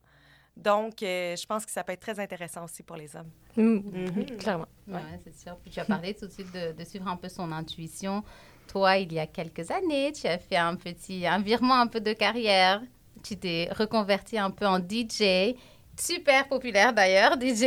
Donc, 0.57 1.03
euh, 1.03 1.37
je 1.37 1.45
pense 1.45 1.67
que 1.67 1.71
ça 1.71 1.85
peut 1.85 1.93
être 1.93 2.01
très 2.01 2.19
intéressant 2.19 2.65
aussi 2.65 2.83
pour 2.83 2.97
les 2.97 3.15
hommes. 3.15 3.31
Mmh. 3.57 3.63
Mmh. 3.63 4.37
Clairement. 4.39 4.69
Oui, 4.89 5.01
c'est 5.23 5.35
sûr. 5.35 5.57
Puis 5.59 5.71
tu 5.71 5.81
as 5.81 5.85
parlé 5.85 6.15
tout 6.15 6.27
de 6.27 6.33
suite 6.33 6.51
de, 6.53 6.73
de, 6.73 6.85
suivre 6.85 7.09
un 7.09 7.17
peu 7.17 7.29
son 7.29 7.53
intuition. 7.53 8.25
Toi, 8.69 8.97
il 8.97 9.13
y 9.13 9.19
a 9.19 9.27
quelques 9.27 9.71
années, 9.71 10.13
tu 10.13 10.27
as 10.27 10.39
fait 10.39 10.57
un 10.57 10.77
petit 10.77 11.27
un 11.27 11.41
virement 11.41 11.79
un 11.79 11.87
peu 11.87 12.01
de 12.01 12.15
carrière. 12.15 12.81
Tu 13.23 13.37
t'es 13.37 13.69
reconverti 13.73 14.39
un 14.39 14.51
peu 14.51 14.67
en 14.67 14.79
DJ 14.79 15.55
super 16.01 16.49
populaire 16.49 16.93
d'ailleurs, 16.93 17.35
DJ, 17.41 17.67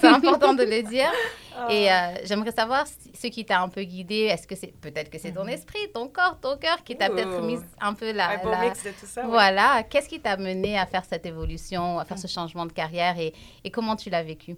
c'est 0.00 0.04
important 0.06 0.54
de 0.54 0.64
le 0.64 0.82
dire. 0.82 1.10
Ah. 1.56 1.68
Et 1.70 1.90
euh, 1.90 2.24
j'aimerais 2.24 2.52
savoir 2.52 2.86
ce 2.86 3.26
qui 3.28 3.44
t'a 3.44 3.60
un 3.60 3.68
peu 3.68 3.82
guidé. 3.82 4.24
Est-ce 4.24 4.46
que 4.46 4.54
c'est 4.54 4.74
peut-être 4.80 5.10
que 5.10 5.18
c'est 5.18 5.32
ton 5.32 5.44
mhm. 5.44 5.50
esprit, 5.50 5.90
ton 5.92 6.08
corps, 6.08 6.38
ton 6.40 6.56
cœur 6.56 6.82
qui 6.84 6.96
t'a 6.96 7.08
peut-être 7.08 7.40
mis 7.42 7.58
un 7.80 7.94
peu 7.94 8.12
la. 8.12 8.30
Un 8.30 8.38
bon 8.38 8.58
mix 8.60 8.84
de 8.84 8.90
tout 8.90 9.06
ça. 9.06 9.26
Voilà. 9.26 9.82
Qu'est-ce 9.84 10.08
qui 10.08 10.20
t'a 10.20 10.36
mené 10.36 10.78
à 10.78 10.86
faire 10.86 11.04
cette 11.04 11.26
évolution, 11.26 11.98
à 11.98 12.04
faire 12.04 12.18
ce 12.18 12.26
changement 12.26 12.66
de 12.66 12.72
carrière 12.72 13.18
et, 13.18 13.32
et 13.64 13.70
comment 13.70 13.96
tu 13.96 14.10
l'as 14.10 14.22
vécu? 14.22 14.56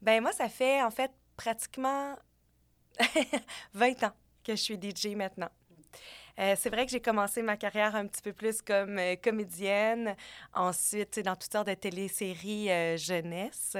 Ben 0.00 0.22
moi, 0.22 0.32
ça 0.32 0.48
fait 0.48 0.82
en 0.82 0.90
fait 0.90 1.10
pratiquement 1.36 2.16
20 3.74 4.04
ans 4.04 4.12
que 4.44 4.52
je 4.52 4.60
suis 4.60 4.78
DJ 4.80 5.16
maintenant. 5.16 5.48
Euh, 6.40 6.54
c'est 6.56 6.70
vrai 6.70 6.86
que 6.86 6.92
j'ai 6.92 7.00
commencé 7.00 7.42
ma 7.42 7.56
carrière 7.56 7.94
un 7.94 8.06
petit 8.06 8.22
peu 8.22 8.32
plus 8.32 8.62
comme 8.62 8.98
euh, 8.98 9.14
comédienne, 9.16 10.16
ensuite 10.54 11.20
dans 11.20 11.36
toutes 11.36 11.52
sortes 11.52 11.68
de 11.68 11.74
téléséries 11.74 12.70
euh, 12.70 12.96
jeunesse. 12.96 13.76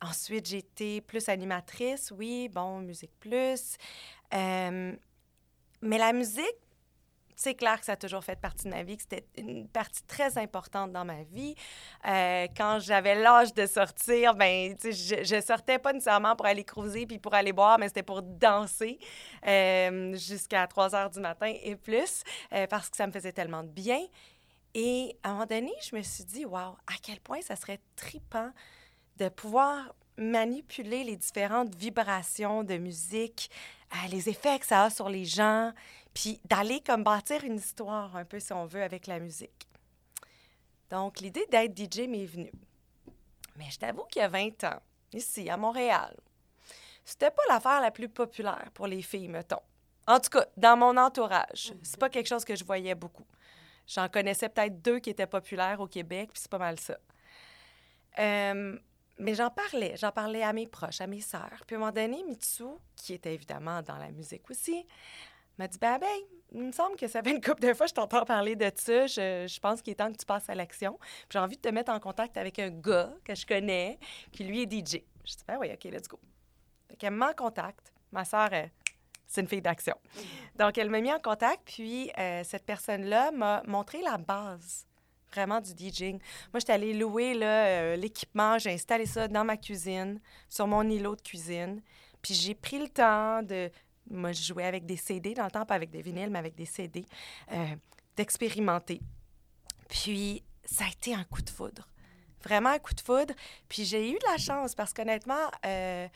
ensuite, 0.00 0.48
j'ai 0.48 0.58
été 0.58 1.02
plus 1.02 1.28
animatrice, 1.28 2.10
oui, 2.16 2.48
bon, 2.48 2.78
musique 2.80 3.12
plus. 3.20 3.76
mais 4.32 4.96
la 5.82 6.12
musique, 6.12 6.56
c'est 7.40 7.54
clair 7.54 7.80
que 7.80 7.86
ça 7.86 7.92
a 7.92 7.96
toujours 7.96 8.22
fait 8.22 8.38
partie 8.38 8.66
de 8.66 8.70
ma 8.70 8.82
vie, 8.82 8.98
que 8.98 9.02
c'était 9.02 9.24
une 9.38 9.66
partie 9.66 10.02
très 10.02 10.36
importante 10.36 10.92
dans 10.92 11.06
ma 11.06 11.22
vie. 11.22 11.54
Euh, 12.06 12.46
quand 12.54 12.80
j'avais 12.80 13.14
l'âge 13.14 13.54
de 13.54 13.64
sortir, 13.64 14.34
ben, 14.34 14.76
je, 14.82 15.24
je 15.24 15.40
sortais 15.40 15.78
pas 15.78 15.94
nécessairement 15.94 16.36
pour 16.36 16.44
aller 16.44 16.64
cruiser 16.64 17.06
puis 17.06 17.18
pour 17.18 17.32
aller 17.32 17.54
boire, 17.54 17.78
mais 17.78 17.88
c'était 17.88 18.02
pour 18.02 18.20
danser 18.20 18.98
euh, 19.46 20.14
jusqu'à 20.16 20.66
3 20.66 20.94
heures 20.94 21.08
du 21.08 21.20
matin 21.20 21.50
et 21.62 21.76
plus, 21.76 22.24
euh, 22.52 22.66
parce 22.66 22.90
que 22.90 22.96
ça 22.98 23.06
me 23.06 23.12
faisait 23.12 23.32
tellement 23.32 23.62
de 23.62 23.70
bien. 23.70 24.00
Et 24.74 25.16
à 25.22 25.30
un 25.30 25.32
moment 25.32 25.46
donné, 25.46 25.72
je 25.82 25.96
me 25.96 26.02
suis 26.02 26.24
dit, 26.24 26.44
waouh, 26.44 26.76
à 26.86 26.94
quel 27.02 27.20
point 27.20 27.40
ça 27.40 27.56
serait 27.56 27.80
tripant 27.96 28.50
de 29.16 29.30
pouvoir 29.30 29.94
manipuler 30.18 31.04
les 31.04 31.16
différentes 31.16 31.74
vibrations 31.74 32.64
de 32.64 32.76
musique, 32.76 33.50
les 34.10 34.28
effets 34.28 34.58
que 34.58 34.66
ça 34.66 34.84
a 34.84 34.90
sur 34.90 35.08
les 35.08 35.24
gens, 35.24 35.72
puis 36.14 36.40
d'aller 36.44 36.80
comme 36.80 37.04
bâtir 37.04 37.44
une 37.44 37.56
histoire 37.56 38.16
un 38.16 38.24
peu, 38.24 38.40
si 38.40 38.52
on 38.52 38.66
veut, 38.66 38.82
avec 38.82 39.06
la 39.06 39.20
musique. 39.20 39.68
Donc, 40.90 41.20
l'idée 41.20 41.46
d'être 41.50 41.76
DJ 41.76 42.08
m'est 42.08 42.26
venue. 42.26 42.52
Mais 43.56 43.70
je 43.70 43.78
t'avoue 43.78 44.04
qu'il 44.04 44.22
y 44.22 44.24
a 44.24 44.28
20 44.28 44.64
ans, 44.64 44.80
ici, 45.12 45.48
à 45.48 45.56
Montréal, 45.56 46.16
c'était 47.04 47.30
pas 47.30 47.42
l'affaire 47.48 47.80
la 47.80 47.90
plus 47.90 48.08
populaire 48.08 48.70
pour 48.74 48.86
les 48.86 49.02
filles, 49.02 49.28
mettons. 49.28 49.62
En 50.06 50.18
tout 50.18 50.30
cas, 50.30 50.46
dans 50.56 50.76
mon 50.76 50.96
entourage, 50.96 51.72
c'est 51.82 51.98
pas 51.98 52.08
quelque 52.08 52.26
chose 52.26 52.44
que 52.44 52.56
je 52.56 52.64
voyais 52.64 52.94
beaucoup. 52.94 53.26
J'en 53.86 54.08
connaissais 54.08 54.48
peut-être 54.48 54.80
deux 54.82 54.98
qui 54.98 55.10
étaient 55.10 55.26
populaires 55.26 55.80
au 55.80 55.86
Québec, 55.86 56.30
puis 56.32 56.40
c'est 56.42 56.50
pas 56.50 56.58
mal 56.58 56.78
ça. 56.78 56.96
Euh, 58.18 58.78
mais 59.18 59.34
j'en 59.34 59.50
parlais, 59.50 59.96
j'en 59.96 60.12
parlais 60.12 60.42
à 60.42 60.52
mes 60.52 60.66
proches, 60.66 61.00
à 61.00 61.06
mes 61.06 61.20
sœurs. 61.20 61.62
Puis 61.66 61.76
à 61.76 61.78
un 61.78 61.80
moment 61.80 61.92
donné, 61.92 62.22
Mitsu, 62.24 62.64
qui 62.96 63.14
était 63.14 63.34
évidemment 63.34 63.82
dans 63.82 63.96
la 63.96 64.10
musique 64.10 64.48
aussi, 64.50 64.86
m'a 65.60 65.68
dit 65.68 65.78
ben, 65.78 65.98
ben, 65.98 66.08
il 66.52 66.62
me 66.62 66.72
semble 66.72 66.96
que 66.96 67.06
ça 67.06 67.22
fait 67.22 67.30
une 67.30 67.40
couple 67.40 67.62
de 67.62 67.74
fois 67.74 67.86
je 67.86 67.94
t'entends 67.94 68.24
parler 68.24 68.56
de 68.56 68.70
ça. 68.74 69.06
Je, 69.06 69.46
je 69.46 69.60
pense 69.60 69.82
qu'il 69.82 69.92
est 69.92 69.96
temps 69.96 70.10
que 70.10 70.16
tu 70.16 70.26
passes 70.26 70.48
à 70.48 70.54
l'action. 70.54 70.98
J'ai 71.30 71.38
envie 71.38 71.56
de 71.56 71.60
te 71.60 71.68
mettre 71.68 71.92
en 71.92 72.00
contact 72.00 72.36
avec 72.36 72.58
un 72.58 72.70
gars 72.70 73.12
que 73.24 73.34
je 73.34 73.46
connais, 73.46 73.98
qui 74.32 74.44
lui 74.44 74.62
est 74.62 74.72
DJ. 74.72 75.02
Je 75.24 75.32
dis 75.32 75.44
ben 75.46 75.58
oui, 75.60 75.70
OK, 75.72 75.84
let's 75.84 76.08
go. 76.08 76.18
Fait 76.88 76.96
qu'elle 76.96 77.12
me 77.12 77.18
met 77.18 77.26
en 77.26 77.34
contact. 77.34 77.92
Ma 78.10 78.24
sœur, 78.24 78.48
c'est 79.26 79.42
une 79.42 79.46
fille 79.46 79.62
d'action. 79.62 79.94
Donc, 80.56 80.76
elle 80.76 80.90
m'a 80.90 81.00
mis 81.00 81.12
en 81.12 81.20
contact, 81.20 81.62
puis 81.64 82.10
euh, 82.18 82.42
cette 82.42 82.64
personne-là 82.64 83.30
m'a 83.30 83.62
montré 83.66 84.02
la 84.02 84.18
base 84.18 84.86
vraiment 85.32 85.60
du 85.60 85.70
DJing. 85.70 86.18
Moi, 86.52 86.58
j'étais 86.58 86.72
allée 86.72 86.92
louer 86.92 87.38
euh, 87.40 87.94
l'équipement, 87.94 88.58
j'ai 88.58 88.72
installé 88.72 89.06
ça 89.06 89.28
dans 89.28 89.44
ma 89.44 89.56
cuisine, 89.56 90.20
sur 90.48 90.66
mon 90.66 90.82
îlot 90.82 91.14
de 91.14 91.22
cuisine. 91.22 91.80
Puis 92.20 92.34
j'ai 92.34 92.56
pris 92.56 92.78
le 92.78 92.88
temps 92.88 93.42
de 93.42 93.70
moi, 94.10 94.32
je 94.32 94.42
jouais 94.42 94.64
avec 94.64 94.86
des 94.86 94.96
CD 94.96 95.34
dans 95.34 95.44
le 95.44 95.50
temps, 95.50 95.64
pas 95.64 95.74
avec 95.74 95.90
des 95.90 96.02
vinyles, 96.02 96.30
mais 96.30 96.38
avec 96.38 96.54
des 96.54 96.66
CD, 96.66 97.06
euh, 97.52 97.76
d'expérimenter. 98.16 99.00
Puis, 99.88 100.42
ça 100.64 100.84
a 100.84 100.88
été 100.88 101.14
un 101.14 101.24
coup 101.24 101.42
de 101.42 101.50
foudre. 101.50 101.88
Vraiment 102.42 102.70
un 102.70 102.78
coup 102.78 102.94
de 102.94 103.00
foudre. 103.00 103.34
Puis, 103.68 103.84
j'ai 103.84 104.10
eu 104.10 104.14
de 104.14 104.26
la 104.30 104.38
chance 104.38 104.74
parce 104.74 104.92
qu'honnêtement, 104.92 105.50
euh, 105.64 106.08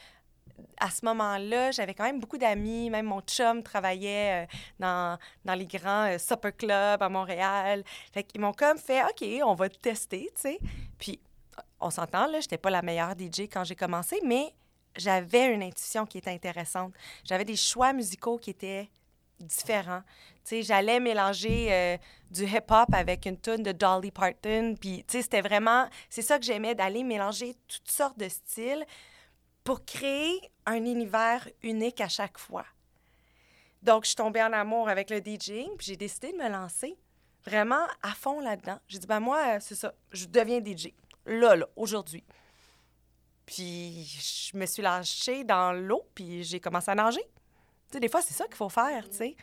à 0.81 0.91
ce 0.91 1.05
moment-là, 1.05 1.71
j'avais 1.71 1.95
quand 1.95 2.05
même 2.05 2.21
beaucoup 2.21 2.39
d'amis. 2.39 2.91
Même 2.91 3.07
mon 3.07 3.21
chum 3.21 3.63
travaillait 3.63 4.45
euh, 4.45 4.47
dans, 4.79 5.19
dans, 5.45 5.55
les 5.55 5.67
grands 5.67 6.17
supper 6.19 6.53
clubs 6.53 7.03
à 7.03 7.09
Montréal. 7.09 7.85
Fait 8.13 8.25
qu'ils 8.25 8.41
m'ont 8.41 8.53
comme 8.53 8.79
fait 8.79 9.03
OK, 9.05 9.25
on 9.45 9.55
va 9.55 9.69
tester, 9.69 10.31
tu 10.35 10.43
sais. 10.43 10.59
Puis, 10.99 11.21
on 11.81 11.91
s'entend, 11.91 12.27
là, 12.27 12.41
j'étais 12.41 12.59
pas 12.59 12.71
la 12.71 12.83
meilleure 12.83 13.13
DJ 13.13 13.43
quand 13.43 13.65
j'ai 13.65 13.77
commencé, 13.77 14.21
mais 14.25 14.53
j'avais 14.97 15.53
une 15.53 15.63
intuition 15.63 16.07
qui 16.07 16.19
était 16.19 16.31
intéressante. 16.31 16.93
J'avais 17.25 17.45
des 17.45 17.57
choix 17.57 17.93
musicaux 17.93 18.39
qui 18.39 18.51
étaient 18.51 18.91
différents. 19.41 20.03
Tu 20.45 20.51
sais, 20.57 20.63
j'allais 20.63 21.01
mélanger 21.01 21.73
euh, 21.73 21.97
du 22.31 22.45
hip-hop 22.45 22.89
avec 22.93 23.27
une 23.27 23.39
tune 23.41 23.63
de 23.63 23.73
Dolly 23.73 24.11
Parton. 24.11 24.75
Puis, 24.81 25.05
tu 25.07 25.17
sais, 25.17 25.23
c'était 25.23 25.41
vraiment... 25.41 25.89
C'est 26.09 26.23
ça 26.23 26.39
que 26.39 26.45
j'aimais, 26.45 26.75
d'aller 26.75 27.03
mélanger 27.03 27.55
toutes 27.69 27.91
sortes 27.91 28.19
de 28.19 28.29
styles 28.29 28.85
pour 29.65 29.85
créer 29.85 30.41
un 30.67 30.85
univers 30.85 31.49
unique 31.63 32.01
à 32.01 32.09
chaque 32.09 32.39
fois. 32.39 32.67
Donc, 33.83 34.05
je 34.05 34.09
suis 34.09 34.17
tombée 34.17 34.43
en 34.43 34.53
amour 34.53 34.89
avec 34.89 35.11
le 35.11 35.21
DJing, 35.21 35.77
puis 35.77 35.87
j'ai 35.89 35.97
décidé 35.97 36.33
de 36.33 36.39
me 36.39 36.49
lancer 36.49 36.97
vraiment 37.45 37.87
à 38.03 38.13
fond 38.13 38.41
là-dedans. 38.41 38.79
J'ai 38.89 38.99
dit, 38.99 39.07
ben 39.07 39.21
moi, 39.21 39.61
c'est 39.61 39.75
ça, 39.75 39.93
je 40.11 40.27
deviens 40.27 40.61
DJ. 40.65 40.89
Là, 41.27 41.57
là, 41.57 41.67
aujourd'hui. 41.77 42.25
Puis 43.47 44.05
je 44.53 44.57
me 44.57 44.67
suis 44.67 44.83
lâchée 44.83 45.45
dans 45.45 45.73
l'eau, 45.73 46.05
puis 46.15 46.45
j'ai 46.45 46.61
commencé 46.61 46.91
à 46.91 46.95
nager. 46.95 47.23
Tu 47.23 47.95
sais, 47.95 48.01
des 48.01 48.09
fois, 48.09 48.23
c'est 48.23 48.35
ça 48.35 48.47
qu'il 48.47 48.57
faut 48.57 48.69
faire, 48.69 49.09
tu 49.09 49.17
sais. 49.17 49.37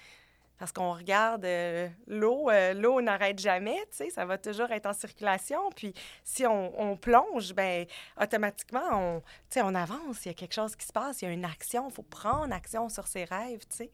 Parce 0.58 0.72
qu'on 0.72 0.94
regarde 0.94 1.44
euh, 1.44 1.90
l'eau, 2.06 2.50
euh, 2.50 2.74
l'eau 2.74 3.02
n'arrête 3.02 3.40
jamais, 3.40 3.80
tu 3.90 3.98
sais, 3.98 4.10
ça 4.12 4.26
va 4.26 4.38
toujours 4.38 4.70
être 4.72 4.86
en 4.86 4.94
circulation. 4.94 5.72
Puis 5.76 5.92
si 6.24 6.46
on, 6.46 6.96
plonge, 6.98 7.54
ben 7.54 7.88
automatiquement, 8.22 8.84
on, 8.92 9.24
on 9.56 9.76
avance, 9.76 10.24
il 10.24 10.28
y 10.28 10.32
a 10.32 10.36
quelque 10.36 10.54
chose 10.54 10.76
qui 10.76 10.86
se 10.86 10.94
passe, 10.94 11.24
il 11.24 11.26
y 11.26 11.28
a 11.30 11.32
une 11.32 11.46
action, 11.46 11.90
il 11.90 11.94
faut 11.94 12.04
prendre 12.04 12.54
action 12.54 12.90
sur 12.90 13.08
ses 13.08 13.24
rêves, 13.24 13.66
tu 13.72 13.78
sais. 13.78 13.92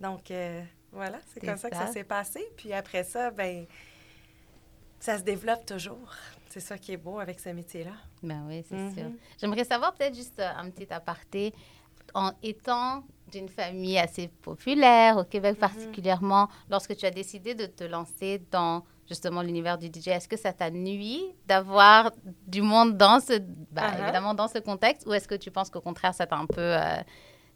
Donc, 0.00 0.30
euh, 0.30 0.62
voilà, 0.92 1.18
c'est 1.32 1.40
comme 1.40 1.56
ça, 1.56 1.62
ça 1.62 1.70
que 1.70 1.76
ça 1.76 1.88
s'est 1.88 2.04
passé. 2.04 2.46
Puis 2.56 2.72
après 2.72 3.02
ça, 3.02 3.32
ben 3.32 3.66
ça 5.00 5.18
se 5.18 5.22
développe 5.22 5.64
toujours. 5.66 6.14
C'est 6.48 6.60
ça 6.60 6.78
qui 6.78 6.92
est 6.92 6.96
beau 6.96 7.18
avec 7.18 7.40
ce 7.40 7.50
métier-là. 7.50 7.92
Ben 8.22 8.44
oui, 8.48 8.64
c'est 8.68 8.94
sûr. 8.94 9.04
Mhm. 9.04 9.16
J'aimerais 9.40 9.64
savoir 9.64 9.92
peut-être 9.94 10.14
juste 10.14 10.40
euh, 10.40 10.50
un 10.56 10.70
petit 10.70 10.92
aparté. 10.92 11.52
En 12.14 12.32
étant 12.42 13.04
d'une 13.30 13.50
famille 13.50 13.98
assez 13.98 14.28
populaire, 14.28 15.18
au 15.18 15.24
Québec 15.24 15.54
mhm. 15.54 15.60
particulièrement, 15.60 16.48
lorsque 16.70 16.96
tu 16.96 17.04
as 17.04 17.10
décidé 17.10 17.54
de 17.54 17.66
te 17.66 17.84
lancer 17.84 18.42
dans 18.50 18.82
justement 19.06 19.42
l'univers 19.42 19.78
du 19.78 19.86
DJ, 19.86 20.08
est-ce 20.08 20.28
que 20.28 20.36
ça 20.36 20.52
t'a 20.52 20.70
nuit 20.70 21.22
d'avoir 21.46 22.10
du 22.46 22.62
monde 22.62 22.96
dans 22.96 23.20
ce, 23.20 23.38
bah, 23.72 23.90
uh-huh. 23.90 24.02
évidemment 24.02 24.34
dans 24.34 24.48
ce 24.48 24.58
contexte, 24.58 25.06
ou 25.06 25.14
est-ce 25.14 25.26
que 25.26 25.34
tu 25.34 25.50
penses 25.50 25.70
qu'au 25.70 25.80
contraire, 25.80 26.14
ça 26.14 26.26
t'a 26.26 26.36
un 26.36 26.46
peu 26.46 26.60
euh, 26.60 26.96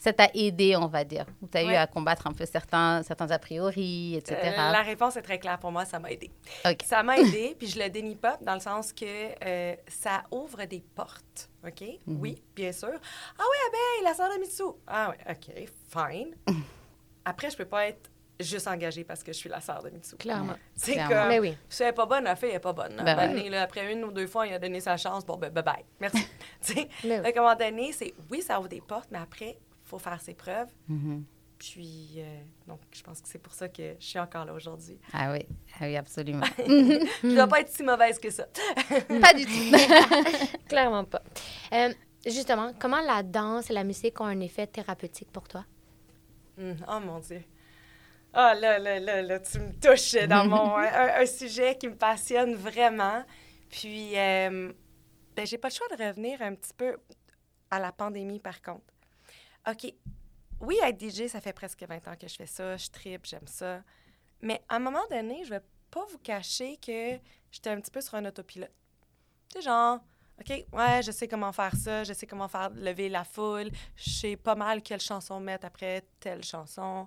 ça 0.02 0.12
t'a 0.12 0.28
aidé, 0.34 0.74
on 0.74 0.88
va 0.88 1.04
dire, 1.04 1.26
tu 1.52 1.58
as 1.58 1.62
eu 1.62 1.74
à 1.76 1.86
combattre 1.86 2.26
un 2.26 2.32
peu 2.32 2.44
certains, 2.44 3.04
certains 3.04 3.30
a 3.30 3.38
priori, 3.38 4.16
etc. 4.16 4.36
Euh, 4.42 4.72
la 4.72 4.82
réponse 4.82 5.16
est 5.16 5.22
très 5.22 5.38
claire 5.38 5.60
pour 5.60 5.70
moi, 5.70 5.84
ça 5.84 6.00
m'a 6.00 6.10
aidé. 6.10 6.28
Ça 6.84 7.04
m'a 7.04 7.18
aidé, 7.20 7.54
puis 7.56 7.68
je 7.68 7.78
le 7.78 7.88
dénie 7.88 8.16
pas 8.16 8.36
dans 8.40 8.54
le 8.54 8.60
sens 8.60 8.92
que 8.92 9.04
euh, 9.06 9.76
ça 9.86 10.24
ouvre 10.32 10.64
des 10.64 10.82
portes, 10.96 11.48
OK? 11.64 11.82
Mhm. 12.04 12.20
Oui, 12.20 12.42
bien 12.56 12.72
sûr. 12.72 12.90
Ah 12.92 13.44
oui, 13.48 13.56
Abeille, 13.68 14.04
la 14.04 14.14
sœur 14.14 14.28
de 14.34 14.40
Mitsu. 14.40 14.76
Ah 14.88 15.12
oui, 15.12 15.16
OK, 15.30 15.68
fine. 15.88 16.34
Après, 17.24 17.50
je 17.50 17.56
peux 17.56 17.64
pas 17.64 17.86
être 17.86 18.10
juste 18.40 18.66
engagée 18.66 19.04
parce 19.04 19.22
que 19.22 19.32
je 19.32 19.38
suis 19.38 19.48
la 19.48 19.60
sœur 19.60 19.84
de 19.84 19.90
Mitsu. 19.90 20.16
Clairement. 20.16 20.56
C'est 20.74 20.96
comme, 20.96 21.28
mais 21.28 21.38
oui. 21.38 21.56
si 21.68 21.84
elle 21.84 21.90
n'est 21.90 21.94
pas 21.94 22.06
bonne, 22.06 22.24
la 22.24 22.34
fille 22.34 22.50
n'est 22.50 22.58
pas 22.58 22.72
bonne. 22.72 23.00
Ben 23.04 23.54
après 23.54 23.92
une 23.92 24.02
ou 24.02 24.10
deux 24.10 24.26
fois, 24.26 24.48
il 24.48 24.52
a 24.52 24.58
donné 24.58 24.80
sa 24.80 24.96
chance. 24.96 25.24
Bon, 25.24 25.36
ben, 25.36 25.52
bye 25.52 25.62
bye. 25.62 25.84
Merci. 26.00 26.26
tu 26.60 26.72
sais, 26.72 26.88
à 27.08 27.28
un 27.28 27.40
moment 27.40 27.54
donné, 27.54 27.92
c'est 27.92 28.12
oui, 28.28 28.42
ça 28.42 28.58
ouvre 28.58 28.68
des 28.68 28.80
portes, 28.80 29.06
mais 29.12 29.18
après, 29.18 29.56
faut 29.92 29.98
faire 29.98 30.20
ses 30.20 30.34
preuves. 30.34 30.68
Mm-hmm. 30.90 31.22
Puis, 31.58 32.14
euh, 32.16 32.40
donc, 32.66 32.80
je 32.92 33.02
pense 33.02 33.20
que 33.20 33.28
c'est 33.28 33.38
pour 33.38 33.52
ça 33.52 33.68
que 33.68 33.94
je 34.00 34.04
suis 34.04 34.18
encore 34.18 34.44
là 34.44 34.52
aujourd'hui. 34.52 34.98
Ah 35.12 35.30
oui, 35.30 35.46
ah 35.78 35.84
oui, 35.84 35.96
absolument. 35.96 36.46
je 36.58 37.26
ne 37.26 37.34
dois 37.34 37.46
pas 37.46 37.60
être 37.60 37.68
si 37.68 37.84
mauvaise 37.84 38.18
que 38.18 38.30
ça. 38.30 38.46
pas 39.20 39.34
du 39.34 39.44
tout. 39.44 40.56
Clairement 40.68 41.04
pas. 41.04 41.22
Euh, 41.72 41.92
justement, 42.26 42.72
comment 42.80 43.00
la 43.00 43.22
danse 43.22 43.70
et 43.70 43.74
la 43.74 43.84
musique 43.84 44.20
ont 44.20 44.24
un 44.24 44.40
effet 44.40 44.66
thérapeutique 44.66 45.30
pour 45.30 45.46
toi? 45.46 45.64
Mm, 46.56 46.72
oh 46.88 47.00
mon 47.00 47.20
Dieu. 47.20 47.44
Ah, 48.32 48.54
là, 48.54 48.78
là, 48.78 48.98
là, 48.98 49.22
là, 49.22 49.38
tu 49.38 49.60
me 49.60 49.72
touches 49.72 50.26
dans 50.26 50.46
mon, 50.46 50.76
un, 50.76 51.26
sujet 51.26 51.76
qui 51.76 51.86
me 51.88 51.94
passionne 51.94 52.54
vraiment. 52.54 53.22
Puis, 53.68 54.18
euh, 54.18 54.72
ben, 55.36 55.46
j'ai 55.46 55.58
pas 55.58 55.68
le 55.68 55.74
choix 55.74 55.96
de 55.96 56.02
revenir 56.02 56.40
un 56.40 56.54
petit 56.54 56.72
peu 56.74 56.96
à 57.70 57.78
la 57.78 57.92
pandémie, 57.92 58.40
par 58.40 58.60
contre. 58.62 58.92
OK, 59.68 59.94
oui, 60.60 60.76
être 60.82 61.00
DJ, 61.00 61.28
ça 61.28 61.40
fait 61.40 61.52
presque 61.52 61.82
20 61.82 62.08
ans 62.08 62.16
que 62.16 62.28
je 62.28 62.34
fais 62.34 62.46
ça, 62.46 62.76
je 62.76 62.88
tripe, 62.88 63.26
j'aime 63.26 63.46
ça. 63.46 63.82
Mais 64.40 64.62
à 64.68 64.76
un 64.76 64.78
moment 64.78 65.04
donné, 65.10 65.44
je 65.44 65.50
vais 65.50 65.62
pas 65.90 66.04
vous 66.10 66.18
cacher 66.18 66.76
que 66.78 67.18
j'étais 67.50 67.70
un 67.70 67.80
petit 67.80 67.90
peu 67.90 68.00
sur 68.00 68.14
un 68.14 68.24
autopilote. 68.24 68.72
Tu 69.50 69.58
sais, 69.58 69.62
genre, 69.62 70.00
OK, 70.40 70.64
ouais, 70.72 71.02
je 71.02 71.12
sais 71.12 71.28
comment 71.28 71.52
faire 71.52 71.76
ça, 71.76 72.04
je 72.04 72.12
sais 72.12 72.26
comment 72.26 72.48
faire 72.48 72.70
lever 72.70 73.08
la 73.08 73.24
foule, 73.24 73.70
je 73.96 74.10
sais 74.10 74.36
pas 74.36 74.54
mal 74.54 74.82
quelle 74.82 75.00
chanson 75.00 75.38
mettre 75.38 75.66
après 75.66 76.02
telle 76.18 76.42
chanson. 76.42 77.06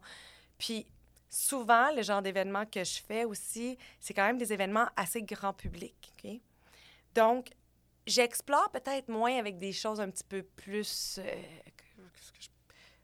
Puis 0.57 0.85
souvent, 1.29 1.91
le 1.93 2.01
genre 2.01 2.21
d'événements 2.21 2.65
que 2.65 2.83
je 2.83 3.01
fais 3.01 3.25
aussi, 3.25 3.77
c'est 4.00 4.13
quand 4.13 4.25
même 4.25 4.38
des 4.38 4.53
événements 4.53 4.88
assez 4.95 5.21
grand 5.21 5.53
public? 5.53 6.13
Donc, 7.13 7.50
j'explore 8.05 8.69
peut-être 8.71 9.09
moins 9.09 9.38
avec 9.38 9.57
des 9.57 9.74
choses 9.74 10.00
un 10.00 10.09
petit 10.09 10.24
peu 10.24 10.43
plus, 10.43 11.19
euh, 11.19 11.41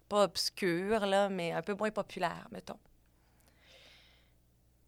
pas 0.08 0.24
obscur, 0.24 1.06
là, 1.06 1.30
mais 1.30 1.52
un 1.52 1.62
peu 1.62 1.74
moins 1.74 1.92
populaire, 1.92 2.48
mettons. 2.52 2.80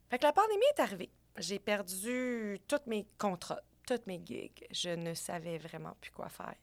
Fait 0.09 0.19
que 0.19 0.25
la 0.25 0.33
pandémie 0.33 0.65
est 0.75 0.81
arrivée. 0.81 1.11
J'ai 1.37 1.59
perdu 1.59 2.59
tous 2.67 2.81
mes 2.87 3.07
contrats, 3.17 3.61
toutes 3.87 4.05
mes 4.05 4.21
gigs. 4.23 4.67
Je 4.69 4.89
ne 4.89 5.13
savais 5.13 5.57
vraiment 5.57 5.95
plus 5.99 6.11
quoi 6.11 6.29
faire. 6.29 6.55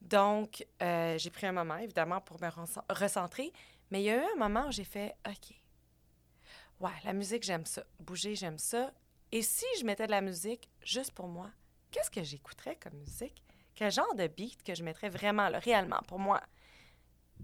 Donc, 0.00 0.66
euh, 0.82 1.16
j'ai 1.16 1.30
pris 1.30 1.46
un 1.46 1.52
moment, 1.52 1.76
évidemment, 1.76 2.20
pour 2.20 2.40
me 2.40 2.48
recentrer. 2.90 3.52
Mais 3.90 4.02
il 4.02 4.04
y 4.04 4.10
a 4.10 4.16
eu 4.16 4.32
un 4.34 4.36
moment 4.36 4.66
où 4.66 4.72
j'ai 4.72 4.84
fait 4.84 5.14
OK. 5.26 5.54
Ouais, 6.80 6.90
la 7.04 7.12
musique, 7.12 7.44
j'aime 7.44 7.64
ça. 7.64 7.84
Bouger, 8.00 8.34
j'aime 8.34 8.58
ça. 8.58 8.92
Et 9.32 9.42
si 9.42 9.64
je 9.78 9.84
mettais 9.84 10.06
de 10.06 10.10
la 10.10 10.20
musique 10.20 10.68
juste 10.82 11.12
pour 11.12 11.28
moi, 11.28 11.50
qu'est-ce 11.90 12.10
que 12.10 12.22
j'écouterais 12.22 12.76
comme 12.76 12.98
musique? 12.98 13.42
Quel 13.74 13.90
genre 13.90 14.14
de 14.14 14.26
beat 14.26 14.62
que 14.62 14.74
je 14.74 14.82
mettrais 14.82 15.08
vraiment, 15.08 15.48
réellement, 15.54 16.00
pour 16.06 16.18
moi? 16.18 16.42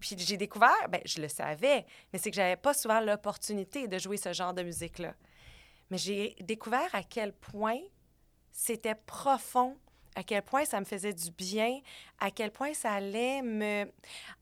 Puis 0.00 0.16
j'ai 0.18 0.37
découvert, 0.37 0.88
ben 0.88 1.00
je 1.04 1.20
le 1.20 1.28
savais, 1.28 1.87
mais 2.12 2.18
c'est 2.18 2.30
que 2.30 2.37
j'avais 2.37 2.56
pas 2.56 2.75
souvent 2.75 3.00
l'opportunité 3.00 3.88
de 3.88 3.99
jouer 3.99 4.16
ce 4.16 4.32
genre 4.32 4.52
de 4.54 4.62
musique-là. 4.62 5.14
Mais 5.90 5.99
j'ai 5.99 6.34
découvert 6.40 6.88
à 6.94 7.02
quel 7.02 7.32
point 7.32 7.78
c'était 8.50 8.94
profond, 8.94 9.76
à 10.14 10.22
quel 10.22 10.42
point 10.42 10.64
ça 10.64 10.80
me 10.80 10.84
faisait 10.84 11.12
du 11.12 11.30
bien, 11.30 11.80
à 12.20 12.30
quel 12.30 12.50
point 12.50 12.75
ça 12.75 12.92
allait 12.92 13.42
me... 13.42 13.90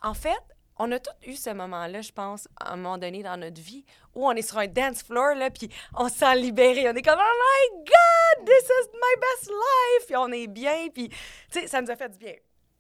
En 0.03 0.15
fait, 0.15 0.41
on 0.79 0.91
a 0.93 0.99
tous 0.99 1.13
eu 1.27 1.37
ce 1.37 1.51
moment-là, 1.51 2.01
je 2.01 2.11
pense, 2.11 2.49
à 2.57 2.73
un 2.73 2.77
moment 2.77 2.97
donné 2.97 3.23
dans 3.23 3.37
notre 3.37 3.61
vie, 3.61 3.85
où 4.15 4.27
on 4.27 4.33
est 4.33 4.43
sur 4.43 4.59
un 4.59 4.67
dance 4.67 5.03
floor, 5.03 5.35
là, 5.35 5.51
puis 5.51 5.69
on 5.95 6.09
se 6.09 6.15
sent 6.17 6.37
libéré. 6.37 6.89
On 6.89 6.95
est 6.95 7.03
comme, 7.03 7.21
oh 7.21 7.77
my 7.77 7.85
God, 7.85 8.47
this 8.47 8.65
is 8.65 8.89
my 8.95 9.21
best 9.21 9.51
life! 9.51 10.07
Puis 10.07 10.17
on 10.17 10.33
est 10.33 10.47
bien, 10.47 10.89
puis, 10.89 11.11
tu 11.11 11.17
sais, 11.51 11.67
ça 11.67 11.83
nous 11.83 11.91
a 11.91 11.97
fait 11.97 12.09
du 12.09 12.19
bien. 12.19 12.35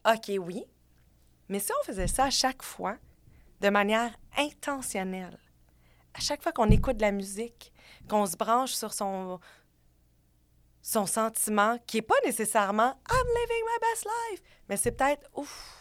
OK, 0.06 0.30
oui. 0.38 0.64
Mais 1.50 1.59
si 1.59 1.73
on 1.80 1.85
faisait 1.85 2.07
ça 2.07 2.25
à 2.26 2.30
chaque 2.30 2.62
fois, 2.62 2.97
de 3.61 3.69
manière 3.69 4.16
intentionnelle, 4.38 5.37
à 6.14 6.21
chaque 6.21 6.42
fois 6.42 6.52
qu'on 6.52 6.71
écoute 6.71 6.97
de 6.97 7.02
la 7.02 7.11
musique, 7.11 7.73
qu'on 8.09 8.25
se 8.25 8.37
branche 8.37 8.73
sur 8.73 8.92
son, 8.92 9.40
son 10.80 11.07
sentiment, 11.07 11.76
qui 11.88 11.97
n'est 11.97 12.02
pas 12.02 12.14
nécessairement 12.25 12.95
I'm 13.11 13.26
living 13.26 13.64
my 13.64 13.78
best 13.80 14.07
life, 14.07 14.42
mais 14.69 14.76
c'est 14.76 14.92
peut-être 14.92 15.28
ouf, 15.35 15.76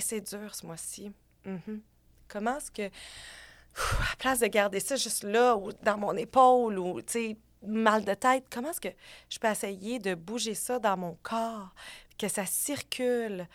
c'est 0.00 0.22
dur 0.22 0.54
ce 0.54 0.66
mois-ci. 0.66 1.12
Mm-hmm. 1.44 1.80
Comment 2.26 2.56
est-ce 2.56 2.70
que, 2.70 2.86
à 2.88 4.16
place 4.18 4.40
de 4.40 4.46
garder 4.46 4.80
ça 4.80 4.96
juste 4.96 5.22
là, 5.24 5.54
ou 5.54 5.70
dans 5.82 5.98
mon 5.98 6.16
épaule, 6.16 6.78
ou, 6.78 7.02
tu 7.02 7.12
sais, 7.12 7.36
mal 7.62 8.06
de 8.06 8.14
tête, 8.14 8.46
comment 8.50 8.70
est-ce 8.70 8.80
que 8.80 8.94
je 9.28 9.38
peux 9.38 9.48
essayer 9.48 9.98
de 9.98 10.14
bouger 10.14 10.54
ça 10.54 10.78
dans 10.78 10.96
mon 10.96 11.18
corps, 11.22 11.74
que 12.18 12.28
ça 12.28 12.46
circule? 12.46 13.46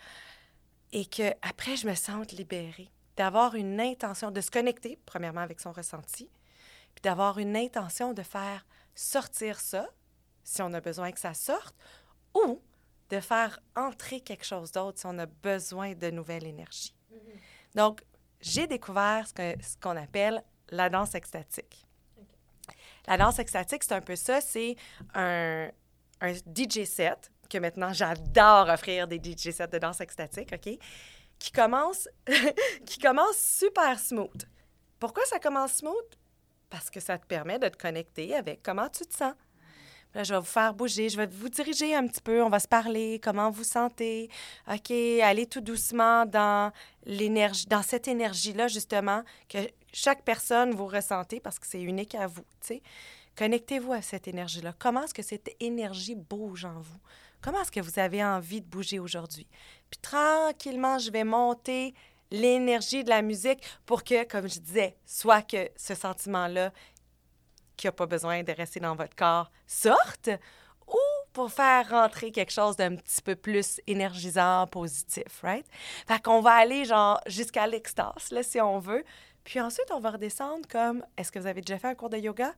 Et 0.92 1.06
que 1.06 1.32
après 1.42 1.76
je 1.76 1.86
me 1.86 1.94
sente 1.94 2.32
libérée, 2.32 2.90
d'avoir 3.16 3.54
une 3.54 3.80
intention 3.80 4.30
de 4.30 4.40
se 4.40 4.50
connecter, 4.50 4.98
premièrement 5.06 5.42
avec 5.42 5.60
son 5.60 5.72
ressenti, 5.72 6.30
puis 6.94 7.02
d'avoir 7.02 7.38
une 7.38 7.56
intention 7.56 8.12
de 8.12 8.22
faire 8.22 8.66
sortir 8.94 9.60
ça, 9.60 9.88
si 10.42 10.62
on 10.62 10.72
a 10.72 10.80
besoin 10.80 11.12
que 11.12 11.20
ça 11.20 11.34
sorte, 11.34 11.76
ou 12.34 12.62
de 13.10 13.20
faire 13.20 13.60
entrer 13.76 14.20
quelque 14.20 14.44
chose 14.44 14.72
d'autre 14.72 14.98
si 15.00 15.06
on 15.06 15.18
a 15.18 15.26
besoin 15.26 15.94
de 15.94 16.10
nouvelles 16.10 16.46
énergies. 16.46 16.94
Mm-hmm. 17.12 17.76
Donc, 17.76 18.02
j'ai 18.40 18.66
découvert 18.66 19.26
ce 19.26 19.76
qu'on 19.80 19.96
appelle 19.96 20.42
la 20.70 20.88
danse 20.88 21.14
extatique. 21.14 21.86
La 23.06 23.16
danse 23.16 23.38
extatique, 23.38 23.82
c'est 23.82 23.94
un 23.94 24.00
peu 24.00 24.16
ça, 24.16 24.40
c'est 24.40 24.76
un, 25.14 25.68
un, 26.20 26.32
DJ 26.32 26.84
set, 26.84 27.30
que 27.50 27.58
maintenant 27.58 27.92
j'adore 27.92 28.68
offrir 28.68 29.06
des 29.06 29.20
DJ 29.22 29.50
sets 29.50 29.68
de 29.68 29.78
danse 29.78 30.00
extatique, 30.00 30.52
OK? 30.52 30.78
Qui 31.38 31.52
commence, 31.52 32.08
qui 32.86 32.98
commence 32.98 33.36
super 33.36 33.98
smooth. 33.98 34.46
Pourquoi 34.98 35.24
ça 35.26 35.38
commence 35.38 35.74
smooth? 35.74 36.16
Parce 36.68 36.90
que 36.90 37.00
ça 37.00 37.18
te 37.18 37.26
permet 37.26 37.58
de 37.58 37.68
te 37.68 37.76
connecter 37.76 38.34
avec 38.34 38.62
comment 38.62 38.88
tu 38.88 39.04
te 39.04 39.16
sens. 39.16 39.34
Là, 40.14 40.24
je 40.24 40.34
vais 40.34 40.40
vous 40.40 40.46
faire 40.46 40.74
bouger, 40.74 41.08
je 41.08 41.16
vais 41.16 41.26
vous 41.26 41.48
diriger 41.48 41.94
un 41.94 42.06
petit 42.06 42.20
peu, 42.20 42.42
on 42.42 42.48
va 42.48 42.58
se 42.58 42.66
parler, 42.66 43.20
comment 43.22 43.50
vous 43.50 43.64
sentez. 43.64 44.28
OK, 44.68 44.90
allez 44.90 45.46
tout 45.46 45.60
doucement 45.60 46.26
dans 46.26 46.72
l'énergie, 47.04 47.66
dans 47.66 47.82
cette 47.82 48.08
énergie-là, 48.08 48.66
justement, 48.66 49.22
que 49.48 49.58
chaque 49.92 50.24
personne 50.24 50.72
vous 50.72 50.86
ressentez 50.86 51.38
parce 51.40 51.58
que 51.58 51.66
c'est 51.66 51.82
unique 51.82 52.14
à 52.14 52.26
vous, 52.26 52.44
tu. 52.60 52.80
Connectez-vous 53.36 53.92
à 53.92 54.02
cette 54.02 54.26
énergie-là. 54.26 54.74
Comment 54.78 55.04
est-ce 55.04 55.14
que 55.14 55.22
cette 55.22 55.50
énergie 55.60 56.16
bouge 56.16 56.64
en 56.64 56.80
vous? 56.80 56.98
Comment 57.42 57.62
est-ce 57.62 57.72
que 57.72 57.80
vous 57.80 57.98
avez 57.98 58.24
envie 58.24 58.60
de 58.60 58.66
bouger 58.66 58.98
aujourd'hui? 58.98 59.46
Puis 59.90 60.00
tranquillement, 60.00 60.98
je 60.98 61.10
vais 61.10 61.24
monter 61.24 61.94
l'énergie 62.30 63.02
de 63.02 63.08
la 63.08 63.22
musique 63.22 63.62
pour 63.86 64.04
que, 64.04 64.24
comme 64.24 64.48
je 64.48 64.60
disais, 64.60 64.96
soit 65.04 65.42
que 65.42 65.70
ce 65.76 65.94
sentiment-là, 65.94 66.72
qui 67.76 67.86
n'a 67.86 67.92
pas 67.92 68.06
besoin 68.06 68.42
de 68.42 68.52
rester 68.52 68.78
dans 68.78 68.94
votre 68.94 69.16
corps 69.16 69.50
sorte 69.66 70.28
ou 70.86 70.98
pour 71.32 71.50
faire 71.50 71.88
rentrer 71.88 72.30
quelque 72.30 72.52
chose 72.52 72.76
d'un 72.76 72.96
petit 72.96 73.22
peu 73.22 73.36
plus 73.36 73.80
énergisant, 73.86 74.66
positif, 74.66 75.40
right? 75.42 75.66
Fait 76.06 76.20
qu'on 76.20 76.40
va 76.40 76.52
aller 76.52 76.84
genre 76.84 77.20
jusqu'à 77.26 77.66
l'extase, 77.66 78.30
là, 78.30 78.42
si 78.42 78.60
on 78.60 78.78
veut. 78.78 79.04
Puis 79.44 79.60
ensuite, 79.60 79.90
on 79.92 80.00
va 80.00 80.10
redescendre 80.10 80.68
comme, 80.68 81.04
est-ce 81.16 81.32
que 81.32 81.38
vous 81.38 81.46
avez 81.46 81.62
déjà 81.62 81.78
fait 81.78 81.88
un 81.88 81.94
cours 81.94 82.10
de 82.10 82.18
yoga? 82.18 82.52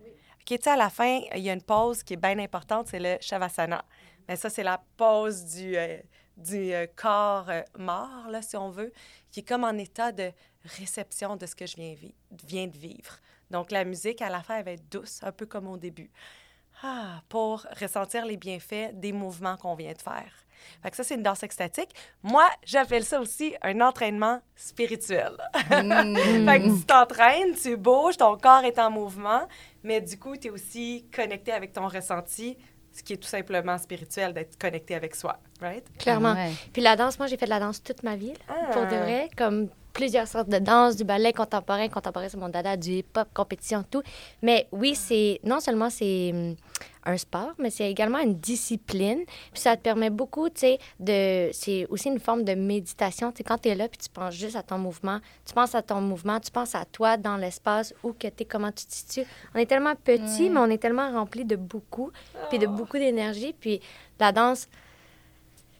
Oui. 0.00 0.10
OK, 0.10 0.44
tu 0.44 0.58
sais, 0.60 0.70
à 0.70 0.76
la 0.76 0.90
fin, 0.90 1.20
il 1.34 1.42
y 1.42 1.48
a 1.48 1.52
une 1.52 1.62
pause 1.62 2.02
qui 2.02 2.14
est 2.14 2.18
bien 2.18 2.38
importante, 2.38 2.88
c'est 2.88 3.00
le 3.00 3.16
Shavasana. 3.20 3.82
Mais 4.28 4.36
ça, 4.36 4.50
c'est 4.50 4.62
la 4.62 4.82
pause 4.96 5.44
du, 5.44 5.76
euh, 5.76 5.98
du 6.36 6.72
euh, 6.72 6.86
corps 6.94 7.48
euh, 7.48 7.62
mort, 7.78 8.28
là, 8.28 8.42
si 8.42 8.56
on 8.56 8.70
veut, 8.70 8.92
qui 9.30 9.40
est 9.40 9.48
comme 9.48 9.64
en 9.64 9.76
état 9.78 10.12
de 10.12 10.32
réception 10.64 11.36
de 11.36 11.46
ce 11.46 11.54
que 11.54 11.66
je 11.66 11.76
viens, 11.76 11.94
viens 12.46 12.66
de 12.66 12.76
vivre. 12.76 13.18
Donc, 13.50 13.70
la 13.70 13.84
musique, 13.84 14.22
à 14.22 14.28
la 14.28 14.42
fin, 14.42 14.58
elle 14.58 14.64
va 14.64 14.72
être 14.72 14.88
douce, 14.90 15.20
un 15.22 15.32
peu 15.32 15.46
comme 15.46 15.68
au 15.68 15.76
début. 15.76 16.10
Ah, 16.82 17.22
pour 17.28 17.66
ressentir 17.80 18.26
les 18.26 18.36
bienfaits 18.36 18.92
des 18.92 19.12
mouvements 19.12 19.56
qu'on 19.56 19.74
vient 19.74 19.94
de 19.94 20.02
faire. 20.02 20.46
Fait 20.82 20.90
que 20.90 20.96
ça, 20.96 21.04
c'est 21.04 21.14
une 21.14 21.22
danse 21.22 21.42
extatique. 21.42 21.90
Moi, 22.22 22.46
j'appelle 22.64 23.04
ça 23.04 23.20
aussi 23.20 23.54
un 23.62 23.80
entraînement 23.80 24.40
spirituel. 24.54 25.32
Mm. 25.70 26.16
fait 26.46 26.60
que 26.60 26.78
tu 26.78 26.84
t'entraînes, 26.84 27.54
tu 27.54 27.76
bouges, 27.76 28.16
ton 28.16 28.36
corps 28.36 28.64
est 28.64 28.78
en 28.78 28.90
mouvement, 28.90 29.46
mais 29.82 30.00
du 30.00 30.18
coup, 30.18 30.36
tu 30.36 30.48
es 30.48 30.50
aussi 30.50 31.06
connecté 31.14 31.52
avec 31.52 31.72
ton 31.72 31.88
ressenti, 31.88 32.58
ce 32.96 33.02
qui 33.02 33.12
est 33.12 33.18
tout 33.18 33.28
simplement 33.28 33.76
spirituel, 33.76 34.32
d'être 34.32 34.58
connecté 34.58 34.94
avec 34.94 35.14
soi, 35.14 35.38
right? 35.60 35.84
Clairement. 35.98 36.34
Ah 36.36 36.48
Puis 36.72 36.80
la 36.80 36.96
danse, 36.96 37.18
moi, 37.18 37.28
j'ai 37.28 37.36
fait 37.36 37.44
de 37.44 37.50
la 37.50 37.60
danse 37.60 37.82
toute 37.82 38.02
ma 38.02 38.16
vie, 38.16 38.32
pour 38.72 38.86
de 38.86 38.94
ah. 38.94 39.00
vrai, 39.00 39.30
comme 39.36 39.68
plusieurs 39.96 40.28
sortes 40.28 40.50
de 40.50 40.58
danse, 40.58 40.94
du 40.94 41.04
ballet 41.04 41.32
contemporain, 41.32 41.88
contemporain 41.88 42.28
c'est 42.28 42.36
mon 42.36 42.50
dada, 42.50 42.76
du 42.76 42.98
hip-hop, 42.98 43.28
compétition, 43.32 43.82
tout. 43.90 44.02
Mais 44.42 44.68
oui, 44.70 44.94
c'est 44.94 45.40
non 45.42 45.58
seulement 45.58 45.88
c'est 45.88 46.32
hum, 46.34 46.54
un 47.06 47.16
sport, 47.16 47.52
mais 47.58 47.70
c'est 47.70 47.90
également 47.90 48.18
une 48.18 48.34
discipline. 48.34 49.24
Puis 49.52 49.62
ça 49.62 49.74
te 49.74 49.80
permet 49.80 50.10
beaucoup, 50.10 50.50
tu 50.50 50.60
sais, 50.60 50.78
de... 51.00 51.48
C'est 51.52 51.86
aussi 51.88 52.08
une 52.08 52.20
forme 52.20 52.44
de 52.44 52.54
méditation. 52.54 53.32
Tu 53.32 53.38
sais, 53.38 53.44
quand 53.44 53.56
tu 53.56 53.70
es 53.70 53.74
là, 53.74 53.88
puis 53.88 53.96
tu 53.96 54.10
penses 54.10 54.34
juste 54.34 54.56
à 54.56 54.62
ton 54.62 54.76
mouvement, 54.76 55.20
tu 55.46 55.54
penses 55.54 55.74
à 55.74 55.80
ton 55.80 56.02
mouvement, 56.02 56.40
tu 56.40 56.50
penses 56.50 56.74
à 56.74 56.84
toi 56.84 57.16
dans 57.16 57.38
l'espace 57.38 57.94
où 58.02 58.12
que 58.12 58.28
tu 58.28 58.42
es, 58.42 58.44
comment 58.44 58.72
tu 58.72 58.84
te 58.84 58.92
situes. 58.92 59.24
On 59.54 59.58
est 59.58 59.66
tellement 59.66 59.94
petit, 59.94 60.50
mais 60.50 60.60
on 60.60 60.68
est 60.68 60.78
tellement 60.78 61.10
rempli 61.10 61.46
de 61.46 61.56
beaucoup, 61.56 62.10
puis 62.50 62.58
de 62.58 62.66
beaucoup 62.66 62.98
d'énergie. 62.98 63.54
Puis 63.58 63.80
la 64.20 64.32
danse 64.32 64.68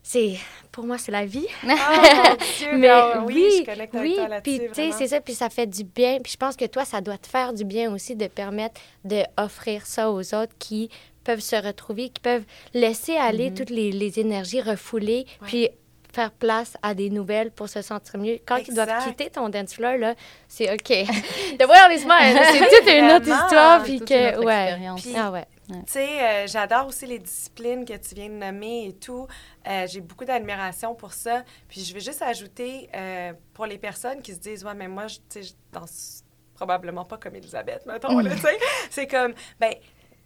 c'est 0.07 0.37
pour 0.71 0.85
moi 0.85 0.99
c'est 0.99 1.13
la 1.13 1.27
vie. 1.27 1.47
Oh, 1.67 2.35
Dieu, 2.59 2.77
mais 2.77 2.91
oui, 3.27 3.51
je 3.59 3.65
connecte 3.65 3.95
oui, 3.95 4.19
puis 4.43 4.61
tu 4.69 4.75
sais 4.75 4.93
c'est 4.93 5.09
ça 5.09 5.21
puis 5.21 5.35
ça 5.35 5.51
fait 5.51 5.67
du 5.67 5.83
bien 5.83 6.19
puis 6.23 6.33
je 6.33 6.37
pense 6.37 6.57
que 6.57 6.65
toi 6.65 6.85
ça 6.85 7.01
doit 7.01 7.19
te 7.19 7.27
faire 7.27 7.53
du 7.53 7.65
bien 7.65 7.93
aussi 7.93 8.15
de 8.15 8.27
permettre 8.29 8.81
de 9.05 9.23
offrir 9.37 9.85
ça 9.85 10.11
aux 10.11 10.35
autres 10.35 10.53
qui 10.59 10.91
peuvent 11.25 11.41
se 11.41 11.57
retrouver, 11.57 12.11
qui 12.11 12.21
peuvent 12.21 12.45
laisser 12.73 13.17
aller 13.17 13.51
mm-hmm. 13.51 13.55
toutes 13.55 13.71
les, 13.71 13.91
les, 13.91 14.21
énergies 14.21 14.61
refoulées 14.61 15.27
puis 15.43 15.69
faire 16.13 16.31
place 16.31 16.77
à 16.83 16.95
des 16.95 17.11
nouvelles 17.11 17.51
pour 17.51 17.69
se 17.69 17.83
sentir 17.83 18.19
mieux. 18.19 18.39
Quand 18.47 18.57
ils 18.57 18.75
doivent 18.75 19.05
quitter 19.05 19.29
ton 19.29 19.49
dance 19.49 19.75
floor, 19.75 19.97
là, 19.99 20.15
c'est 20.49 20.73
OK. 20.73 20.89
de 20.89 21.65
voir 21.65 21.89
les 21.89 21.99
smiles, 21.99 22.39
c'est 22.53 22.79
toute 22.79 22.95
une 22.95 23.11
autre 23.11 23.29
histoire. 23.29 23.83
Puis 23.83 24.01
que, 24.01 24.45
ouais. 24.45 24.77
ah 25.17 25.31
ouais. 25.33 25.47
Tu 25.69 25.75
sais, 25.87 26.23
euh, 26.23 26.47
j'adore 26.47 26.87
aussi 26.87 27.07
les 27.07 27.19
disciplines 27.19 27.85
que 27.85 27.97
tu 27.97 28.15
viens 28.15 28.29
de 28.29 28.35
nommer 28.35 28.87
et 28.89 28.93
tout. 28.93 29.27
Euh, 29.67 29.87
j'ai 29.89 30.01
beaucoup 30.01 30.25
d'admiration 30.25 30.95
pour 30.95 31.13
ça. 31.13 31.43
Puis 31.69 31.83
je 31.83 31.93
vais 31.93 32.01
juste 32.01 32.23
ajouter, 32.23 32.89
euh, 32.95 33.33
pour 33.53 33.67
les 33.67 33.79
personnes 33.79 34.23
qui 34.23 34.33
se 34.33 34.39
disent, 34.39 34.65
ouais, 34.65 34.75
mais 34.75 34.89
moi, 34.89 35.07
tu 35.07 35.19
sais, 35.29 35.43
je 35.43 35.53
danse 35.73 36.23
probablement 36.55 37.05
pas 37.05 37.19
comme 37.19 37.35
Elisabeth, 37.35 37.85
mettons, 37.85 38.23
tu 38.23 38.39
sais. 38.39 38.59
C'est 38.91 39.07
comme, 39.07 39.35
ben, 39.61 39.75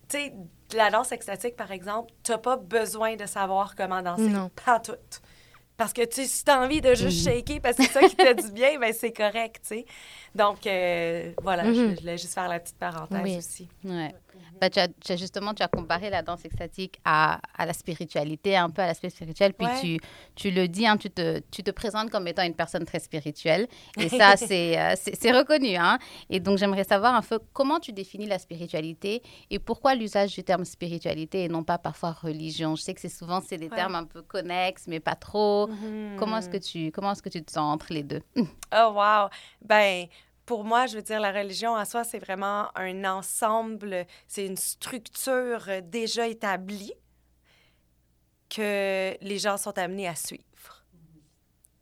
tu 0.08 0.18
sais, 0.18 0.34
la 0.74 0.90
danse 0.90 1.10
extatique, 1.10 1.56
par 1.56 1.72
exemple, 1.72 2.12
tu 2.22 2.32
n'as 2.32 2.38
pas 2.38 2.56
besoin 2.56 3.16
de 3.16 3.26
savoir 3.26 3.74
comment 3.74 4.02
danser. 4.02 4.28
Non. 4.28 4.50
Pas 4.64 4.78
tout. 4.78 4.92
Parce 5.76 5.94
que 5.94 6.04
tu, 6.04 6.26
si 6.26 6.44
tu 6.44 6.50
as 6.50 6.60
envie 6.60 6.82
de 6.82 6.94
juste 6.94 7.26
mm-hmm. 7.26 7.38
shaker 7.38 7.60
parce 7.62 7.76
que 7.78 7.84
c'est 7.84 7.92
ça 7.92 8.00
qui 8.02 8.14
te 8.14 8.42
dit 8.42 8.52
bien, 8.52 8.78
ben 8.78 8.92
c'est 8.92 9.12
correct, 9.12 9.62
tu 9.62 9.68
sais. 9.68 9.86
Donc, 10.34 10.58
voilà, 11.42 11.64
je, 11.64 11.70
mm-hmm. 11.70 12.00
voulais 12.00 12.18
juste 12.18 12.34
faire 12.34 12.48
la 12.48 12.60
petite 12.60 12.76
parenthèse 12.76 13.38
aussi. 13.38 13.68
Ouais. 13.82 14.14
Bah, 14.60 14.70
tu, 14.70 14.78
as, 14.78 15.16
justement, 15.16 15.54
tu 15.54 15.62
as 15.62 15.68
comparé 15.68 16.10
la 16.10 16.22
danse 16.22 16.44
extatique 16.44 17.00
à, 17.04 17.40
à 17.56 17.66
la 17.66 17.72
spiritualité, 17.72 18.56
un 18.56 18.70
peu 18.70 18.82
à 18.82 18.86
l'aspect 18.86 19.10
spirituel. 19.10 19.54
Puis 19.54 19.66
tu, 19.80 20.00
tu 20.34 20.50
le 20.50 20.68
dis, 20.68 20.86
hein, 20.86 20.96
tu, 20.96 21.10
te, 21.10 21.40
tu 21.50 21.62
te 21.62 21.70
présentes 21.70 22.10
comme 22.10 22.26
étant 22.26 22.42
une 22.42 22.54
personne 22.54 22.84
très 22.84 22.98
spirituelle. 22.98 23.68
Et 23.98 24.08
ça, 24.08 24.32
euh, 24.50 24.94
c'est 24.96 25.14
c'est 25.20 25.32
reconnu. 25.32 25.76
Hein? 25.76 25.98
Et 26.28 26.40
donc, 26.40 26.58
j'aimerais 26.58 26.84
savoir 26.84 27.14
un 27.14 27.22
peu 27.22 27.38
comment 27.52 27.80
tu 27.80 27.92
définis 27.92 28.26
la 28.26 28.38
spiritualité 28.38 29.22
et 29.50 29.58
pourquoi 29.58 29.94
l'usage 29.94 30.34
du 30.34 30.44
terme 30.44 30.64
spiritualité 30.64 31.44
et 31.44 31.48
non 31.48 31.64
pas 31.64 31.78
parfois 31.78 32.12
religion. 32.12 32.76
Je 32.76 32.82
sais 32.82 32.94
que 32.94 33.00
c'est 33.00 33.08
souvent, 33.08 33.40
c'est 33.40 33.58
des 33.58 33.68
termes 33.68 33.94
un 33.94 34.04
peu 34.04 34.22
connexes, 34.22 34.86
mais 34.86 35.00
pas 35.00 35.14
trop. 35.14 35.68
Mm-hmm. 35.68 36.16
Comment 36.16 36.38
est-ce 36.38 36.48
que 36.48 36.58
tu 36.58 36.90
comment 36.90 37.12
est-ce 37.12 37.22
que 37.22 37.28
tu 37.28 37.42
te 37.42 37.50
sens 37.50 37.72
entre 37.74 37.92
les 37.92 38.02
deux? 38.02 38.22
oh, 38.36 38.92
wow! 38.94 39.28
Ben, 39.64 40.06
pour 40.50 40.64
moi, 40.64 40.86
je 40.86 40.96
veux 40.96 41.02
dire, 41.02 41.20
la 41.20 41.30
religion 41.30 41.76
en 41.76 41.84
soi, 41.84 42.02
c'est 42.02 42.18
vraiment 42.18 42.76
un 42.76 43.04
ensemble, 43.04 44.04
c'est 44.26 44.44
une 44.44 44.56
structure 44.56 45.62
déjà 45.84 46.26
établie 46.26 46.92
que 48.48 49.16
les 49.20 49.38
gens 49.38 49.56
sont 49.56 49.78
amenés 49.78 50.08
à 50.08 50.16
suivre. 50.16 50.84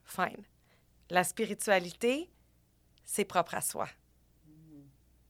Fine. 0.04 0.44
La 1.08 1.24
spiritualité, 1.24 2.30
c'est 3.06 3.24
propre 3.24 3.54
à 3.54 3.62
soi. 3.62 3.88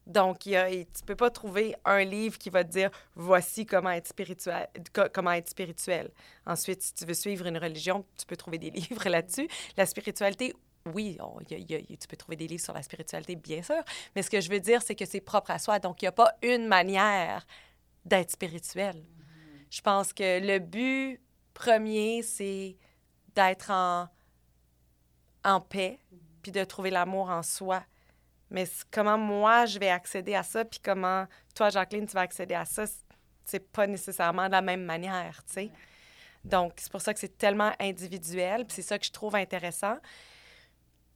Donc, 0.04 0.40
tu 0.40 1.04
peux 1.06 1.14
pas 1.14 1.30
trouver 1.30 1.76
un 1.84 2.02
livre 2.02 2.38
qui 2.38 2.50
va 2.50 2.64
te 2.64 2.70
dire 2.70 2.90
voici 3.14 3.66
comment 3.66 3.90
être 3.90 4.08
spirituel, 4.08 4.66
comment 5.14 5.30
être 5.30 5.50
spirituel. 5.50 6.10
Ensuite, 6.44 6.82
si 6.82 6.92
tu 6.92 7.04
veux 7.04 7.14
suivre 7.14 7.46
une 7.46 7.58
religion, 7.58 8.04
tu 8.18 8.26
peux 8.26 8.36
trouver 8.36 8.58
des 8.58 8.70
livres 8.90 9.08
là-dessus. 9.08 9.46
La 9.76 9.86
spiritualité, 9.86 10.54
oui, 10.94 11.18
tu 11.48 12.08
peux 12.08 12.16
trouver 12.16 12.36
des 12.36 12.46
livres 12.46 12.62
sur 12.62 12.74
la 12.74 12.82
spiritualité, 12.82 13.36
bien 13.36 13.62
sûr, 13.62 13.82
mais 14.14 14.22
ce 14.22 14.30
que 14.30 14.40
je 14.40 14.50
veux 14.50 14.60
dire, 14.60 14.82
c'est 14.82 14.94
que 14.94 15.04
c'est 15.04 15.20
propre 15.20 15.50
à 15.50 15.58
soi. 15.58 15.78
Donc, 15.78 16.02
il 16.02 16.04
n'y 16.04 16.08
a 16.08 16.12
pas 16.12 16.34
une 16.42 16.66
manière 16.66 17.46
d'être 18.04 18.30
spirituel. 18.30 18.96
Mm-hmm. 18.96 19.66
Je 19.70 19.80
pense 19.80 20.12
que 20.12 20.40
le 20.40 20.58
but 20.58 21.20
premier, 21.54 22.22
c'est 22.22 22.76
d'être 23.34 23.70
en, 23.70 24.08
en 25.44 25.60
paix, 25.60 25.98
mm-hmm. 25.98 26.18
puis 26.42 26.52
de 26.52 26.64
trouver 26.64 26.90
l'amour 26.90 27.30
en 27.30 27.42
soi. 27.42 27.82
Mais 28.50 28.66
comment 28.90 29.18
moi, 29.18 29.66
je 29.66 29.78
vais 29.78 29.90
accéder 29.90 30.34
à 30.34 30.42
ça, 30.42 30.64
puis 30.64 30.80
comment 30.82 31.26
toi, 31.54 31.68
Jacqueline, 31.70 32.06
tu 32.06 32.14
vas 32.14 32.22
accéder 32.22 32.54
à 32.54 32.64
ça, 32.64 32.84
c'est 33.44 33.70
pas 33.70 33.86
nécessairement 33.86 34.46
de 34.46 34.52
la 34.52 34.62
même 34.62 34.84
manière, 34.84 35.42
tu 35.46 35.52
sais. 35.54 35.70
Donc, 36.44 36.74
c'est 36.76 36.90
pour 36.90 37.00
ça 37.00 37.12
que 37.12 37.20
c'est 37.20 37.36
tellement 37.36 37.72
individuel, 37.78 38.64
puis 38.64 38.76
c'est 38.76 38.82
ça 38.82 38.98
que 38.98 39.04
je 39.04 39.10
trouve 39.10 39.34
intéressant. 39.34 39.96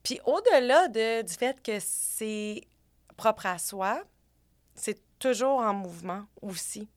Puis 0.03 0.21
au-delà 0.25 0.89
de, 0.89 1.23
du 1.23 1.33
fait 1.33 1.63
que 1.63 1.79
c'est 1.81 2.63
propre 3.17 3.47
à 3.47 3.59
soi, 3.59 4.03
c'est 4.75 5.01
toujours 5.19 5.61
en 5.61 5.75
mouvement 5.75 6.25
aussi. 6.41 6.89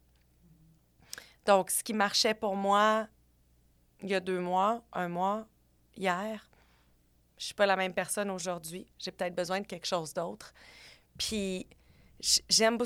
Donc, 1.46 1.70
ce 1.70 1.84
qui 1.84 1.94
marchait 1.94 2.34
pour 2.34 2.56
moi 2.56 3.08
il 4.02 4.10
y 4.10 4.16
a 4.16 4.20
deux 4.20 4.40
mois, 4.40 4.84
un 4.94 5.08
mois, 5.08 5.48
hier, 5.96 6.50
je 7.38 7.46
suis 7.46 7.54
pas 7.54 7.66
la 7.66 7.76
même 7.76 7.94
personne 7.94 8.30
aujourd'hui. 8.30 8.88
J'ai 9.00 9.12
peut-être 9.12 9.36
besoin 9.36 9.62
de 9.62 9.66
quelque 9.66 9.88
chose 9.88 10.14
d'autre. 10.14 10.54
Puis, 11.18 11.68
j'aime, 12.50 12.78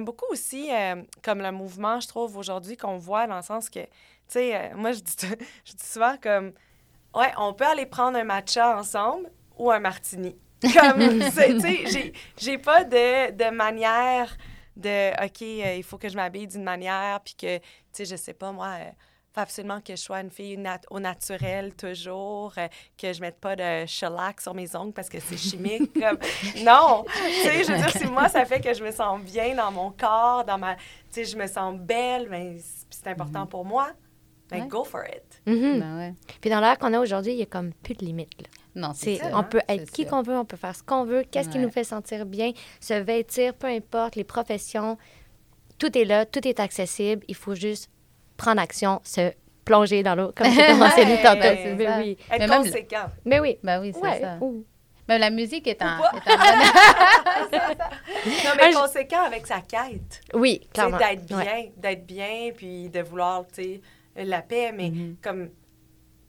beaucoup 0.00 0.26
aussi, 0.30 0.72
euh, 0.72 1.02
comme 1.22 1.40
le 1.40 1.52
mouvement, 1.52 2.00
je 2.00 2.08
trouve, 2.08 2.36
aujourd'hui, 2.36 2.76
qu'on 2.76 2.96
voit 2.96 3.26
dans 3.26 3.36
le 3.36 3.42
sens 3.42 3.70
que, 3.70 3.80
tu 3.80 3.88
sais, 4.28 4.56
euh, 4.56 4.76
moi, 4.76 4.92
je 4.92 5.00
dis, 5.00 5.14
je 5.64 5.72
dis 5.72 5.86
souvent 5.86 6.16
comme, 6.20 6.52
ouais, 7.14 7.32
on 7.38 7.54
peut 7.54 7.66
aller 7.66 7.86
prendre 7.86 8.18
un 8.18 8.24
matcha 8.24 8.76
ensemble, 8.78 9.30
ou 9.56 9.70
un 9.70 9.80
martini. 9.80 10.36
Comme, 10.62 10.98
tu 11.20 11.60
sais, 11.60 12.12
j'ai 12.38 12.58
pas 12.58 12.84
de, 12.84 13.32
de, 13.32 13.50
manière 13.50 14.34
de, 14.76 15.10
OK, 15.24 15.42
euh, 15.42 15.74
il 15.76 15.82
faut 15.82 15.98
que 15.98 16.08
je 16.08 16.16
m'habille 16.16 16.46
d'une 16.46 16.64
manière, 16.64 17.20
puis 17.20 17.34
que, 17.34 17.58
tu 17.58 17.64
sais, 17.92 18.04
je 18.04 18.16
sais 18.16 18.32
pas, 18.32 18.50
moi, 18.52 18.68
euh, 18.80 18.90
faut 19.34 19.40
absolument 19.40 19.80
que 19.80 19.96
je 19.96 20.00
sois 20.00 20.20
une 20.20 20.30
fille 20.30 20.58
au 20.90 21.00
naturel 21.00 21.74
toujours, 21.74 22.52
euh, 22.56 22.68
que 22.96 23.12
je 23.12 23.20
mette 23.20 23.40
pas 23.40 23.56
de 23.56 23.84
shellac 23.86 24.40
sur 24.40 24.54
mes 24.54 24.74
ongles 24.76 24.92
parce 24.92 25.08
que 25.08 25.18
c'est 25.20 25.36
chimique. 25.36 25.92
comme... 26.00 26.18
Non! 26.64 27.04
Tu 27.04 27.32
sais, 27.42 27.64
je 27.64 27.72
veux 27.72 27.78
dire, 27.78 27.90
si 27.90 28.06
moi, 28.06 28.28
ça 28.28 28.44
fait 28.44 28.60
que 28.60 28.72
je 28.72 28.82
me 28.84 28.92
sens 28.92 29.20
bien 29.20 29.54
dans 29.56 29.72
mon 29.72 29.90
corps, 29.90 30.44
dans 30.44 30.58
ma... 30.58 30.76
Tu 30.76 30.82
sais, 31.10 31.24
je 31.24 31.36
me 31.36 31.46
sens 31.46 31.76
belle, 31.78 32.28
ben, 32.28 32.58
c'est 32.90 33.08
important 33.08 33.44
mm-hmm. 33.44 33.48
pour 33.48 33.64
moi, 33.64 33.90
ben, 34.48 34.68
go 34.68 34.84
for 34.84 35.02
it. 35.04 35.42
Mm-hmm. 35.46 35.80
Ben 35.80 35.96
ouais. 35.98 36.14
Puis 36.40 36.50
dans 36.50 36.60
l'ère 36.60 36.78
qu'on 36.78 36.92
a 36.92 37.00
aujourd'hui, 37.00 37.32
il 37.32 37.38
y 37.38 37.42
a 37.42 37.46
comme 37.46 37.72
plus 37.72 37.94
de 37.94 38.04
limites, 38.04 38.40
là. 38.40 38.48
Non, 38.74 38.92
c'est 38.94 39.20
On 39.32 39.44
peut 39.44 39.60
être 39.68 39.90
qui 39.90 40.04
qu'on 40.06 40.22
veut, 40.22 40.36
on 40.36 40.44
peut 40.44 40.56
faire 40.56 40.74
ce 40.74 40.82
qu'on 40.82 41.04
veut, 41.04 41.24
qu'est-ce 41.30 41.48
qui 41.48 41.58
nous 41.58 41.70
fait 41.70 41.84
sentir 41.84 42.26
bien, 42.26 42.52
se 42.80 42.94
vêtir, 42.94 43.54
peu 43.54 43.68
importe, 43.68 44.16
les 44.16 44.24
professions, 44.24 44.98
tout 45.78 45.96
est 45.96 46.04
là, 46.04 46.26
tout 46.26 46.46
est 46.46 46.60
accessible. 46.60 47.24
Il 47.28 47.34
faut 47.36 47.54
juste 47.54 47.90
prendre 48.36 48.60
action, 48.60 49.00
se 49.04 49.32
plonger 49.64 50.02
dans 50.02 50.14
l'eau, 50.14 50.32
comme 50.34 50.46
tantôt. 50.54 51.40
Ben, 51.40 51.76
mais 51.76 51.88
oui. 51.98 52.18
Être 52.30 52.38
mais 52.38 52.48
conséquent. 52.48 53.06
Mais 53.24 53.40
oui. 53.40 53.58
Ben 53.62 53.80
oui, 53.80 53.92
c'est 53.94 54.20
ça. 54.20 54.38
Mais 55.06 55.18
la 55.18 55.30
musique 55.30 55.66
est 55.66 55.82
un... 55.82 55.98
non, 55.98 56.10
mais 58.56 58.72
conséquent 58.72 59.24
avec 59.26 59.46
sa 59.46 59.60
quête. 59.60 60.22
Oui, 60.32 60.66
clairement. 60.72 60.96
D'être 60.96 61.26
bien, 61.26 61.66
d'être 61.76 62.06
bien, 62.06 62.50
puis 62.56 62.88
de 62.88 63.00
vouloir, 63.02 63.44
tu 63.48 63.62
sais, 63.62 63.80
la 64.16 64.40
paix, 64.40 64.72
mais 64.72 64.88
mm-hmm. 64.88 65.16
comme 65.22 65.50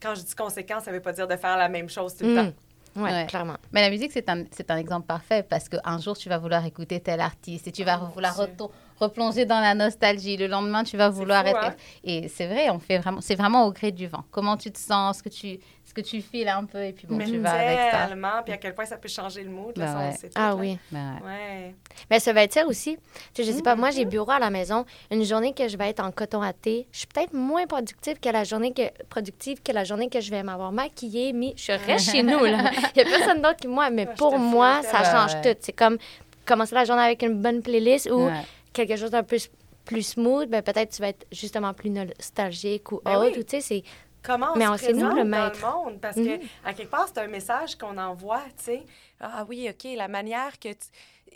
quand 0.06 0.16
je 0.16 0.22
dis 0.22 0.36
conséquence, 0.36 0.84
ça 0.84 0.92
ne 0.92 0.98
veut 0.98 1.02
pas 1.02 1.14
dire 1.14 1.28
de 1.28 1.36
faire 1.36 1.58
la 1.58 1.70
même 1.70 1.90
chose 1.90 2.16
tout 2.16 2.26
le 2.26 2.34
mm. 2.34 2.36
temps. 2.36 2.54
Oui, 2.98 3.10
ouais. 3.12 3.26
clairement. 3.28 3.58
Mais 3.74 3.82
la 3.82 3.90
musique, 3.90 4.12
c'est 4.14 4.30
un, 4.30 4.44
un 4.70 4.78
exemple 4.78 5.06
parfait 5.06 5.44
parce 5.44 5.68
qu'un 5.68 6.00
jour, 6.00 6.18
tu 6.18 6.30
vas 6.30 6.38
vouloir 6.38 6.66
écouter 6.66 7.00
tel 7.02 7.20
artiste 7.20 7.68
et 7.68 7.72
tu 7.72 7.84
vas 7.84 8.00
oh, 8.02 8.14
vouloir 8.14 8.38
retourner 8.38 8.74
replonger 9.00 9.46
dans 9.46 9.60
la 9.60 9.74
nostalgie. 9.74 10.38
Le 10.38 10.48
lendemain, 10.48 10.84
tu 10.84 10.98
vas 10.98 11.10
vouloir 11.10 11.46
être. 11.46 11.66
Hein. 11.66 11.76
Et 12.04 12.28
c'est 12.28 12.48
vrai, 12.48 12.70
on 12.70 12.80
fait 12.80 12.98
vraiment, 12.98 13.22
c'est 13.22 13.36
vraiment 13.36 13.66
au 13.66 13.72
gré 13.72 13.92
du 13.92 14.08
vent. 14.08 14.24
Comment 14.32 14.58
tu 14.58 14.72
te 14.72 14.80
sens, 14.80 15.18
ce 15.18 15.24
que 15.24 15.30
tu, 15.30 15.60
ce 15.84 15.94
que 15.94 16.02
tu 16.02 16.22
files 16.22 16.48
un 16.48 16.66
peu, 16.66 16.84
et 16.84 16.94
puis 16.94 17.08
bon, 17.08 17.18
tu 17.20 17.38
vas 17.38 17.52
avec 17.52 17.92
ça. 17.92 18.42
puis 18.44 18.54
à 18.54 18.58
quel 18.58 18.74
point 18.74 18.86
ça 18.86 18.98
peut 18.98 19.08
changer 19.08 19.44
le 19.44 19.50
mood. 19.50 19.74
Bah 19.76 20.12
ah 20.36 20.56
oui. 20.56 20.78
Bah 20.92 21.00
ouais. 21.26 21.76
Mais 22.10 22.20
ça 22.20 22.34
va 22.34 22.44
être 22.44 22.54
ça 22.54 22.66
aussi. 22.66 22.98
Tu 23.34 23.44
sais, 23.44 23.52
je 23.52 23.56
sais 23.56 23.62
pas, 23.62 23.76
moi, 23.76 23.92
j'ai 23.92 24.06
mm-hmm. 24.06 24.10
bureau 24.10 24.32
à 24.32 24.40
la 24.40 24.50
maison. 24.50 24.86
Une 25.12 25.24
journée 25.24 25.54
que 25.54 25.68
je 25.68 25.78
vais 25.78 25.90
être 25.90 26.04
en 26.04 26.12
coton 26.12 26.42
à 26.42 26.54
thé, 26.54 26.88
je 26.92 27.00
suis 27.00 27.08
peut-être 27.08 27.34
moins 27.34 27.66
productive 27.68 28.20
que 28.20 28.30
la 28.30 28.44
journée 28.44 28.74
que 28.74 28.84
productive 29.10 29.62
que 29.62 29.72
la 29.72 29.84
journée 29.84 30.10
que 30.10 30.22
je 30.22 30.32
vais 30.32 30.44
m'avoir 30.44 30.72
maquillée, 30.72 31.34
mais 31.34 31.54
je 31.56 31.72
reste 31.72 32.12
chez 32.12 32.24
nous 32.24 32.44
là. 32.46 32.72
Il 32.96 32.98
y 32.98 33.02
a 33.02 33.06
personne 33.06 33.42
d'autre 33.42 33.58
que 33.62 33.68
moi, 33.68 33.90
mais 33.90 34.06
pour 34.06 34.40
moi, 34.40 34.82
ça 34.84 35.04
change 35.04 35.42
tout. 35.42 35.56
C'est 35.60 35.74
comme 35.74 35.98
commencer 36.46 36.76
la 36.76 36.86
journée 36.86 37.02
avec 37.02 37.22
une 37.24 37.42
bonne 37.42 37.62
playlist 37.62 38.10
ou 38.12 38.30
quelque 38.76 38.96
chose 38.96 39.12
d'un 39.12 39.24
peu 39.24 39.38
plus 39.86 40.04
smooth, 40.04 40.50
ben 40.50 40.62
peut-être 40.62 40.92
tu 40.92 41.02
vas 41.02 41.10
être 41.10 41.26
justement 41.32 41.74
plus 41.74 41.90
nostalgique 41.90 42.92
ou 42.92 43.02
ben 43.04 43.18
autre. 43.18 43.42
Tu 43.42 43.44
sais, 43.50 43.62
c'est 43.62 43.84
comment 44.22 44.56
mais 44.56 44.68
on 44.68 44.78
se 44.78 44.92
nous 44.92 45.16
le 45.16 45.24
maître. 45.24 45.62
Dans 45.62 45.86
le 45.86 45.92
monde? 45.92 46.02
Parce 46.02 46.16
que 46.16 46.38
mhm. 46.38 46.48
à 46.64 46.74
quelque 46.74 46.90
part 46.90 47.08
c'est 47.08 47.20
un 47.20 47.28
message 47.28 47.76
qu'on 47.76 47.98
envoie, 47.98 48.42
tu 48.58 48.66
sais. 48.66 48.84
Ah 49.20 49.46
oui, 49.48 49.68
OK, 49.70 49.88
la 49.96 50.08
manière 50.08 50.60
que 50.60 50.70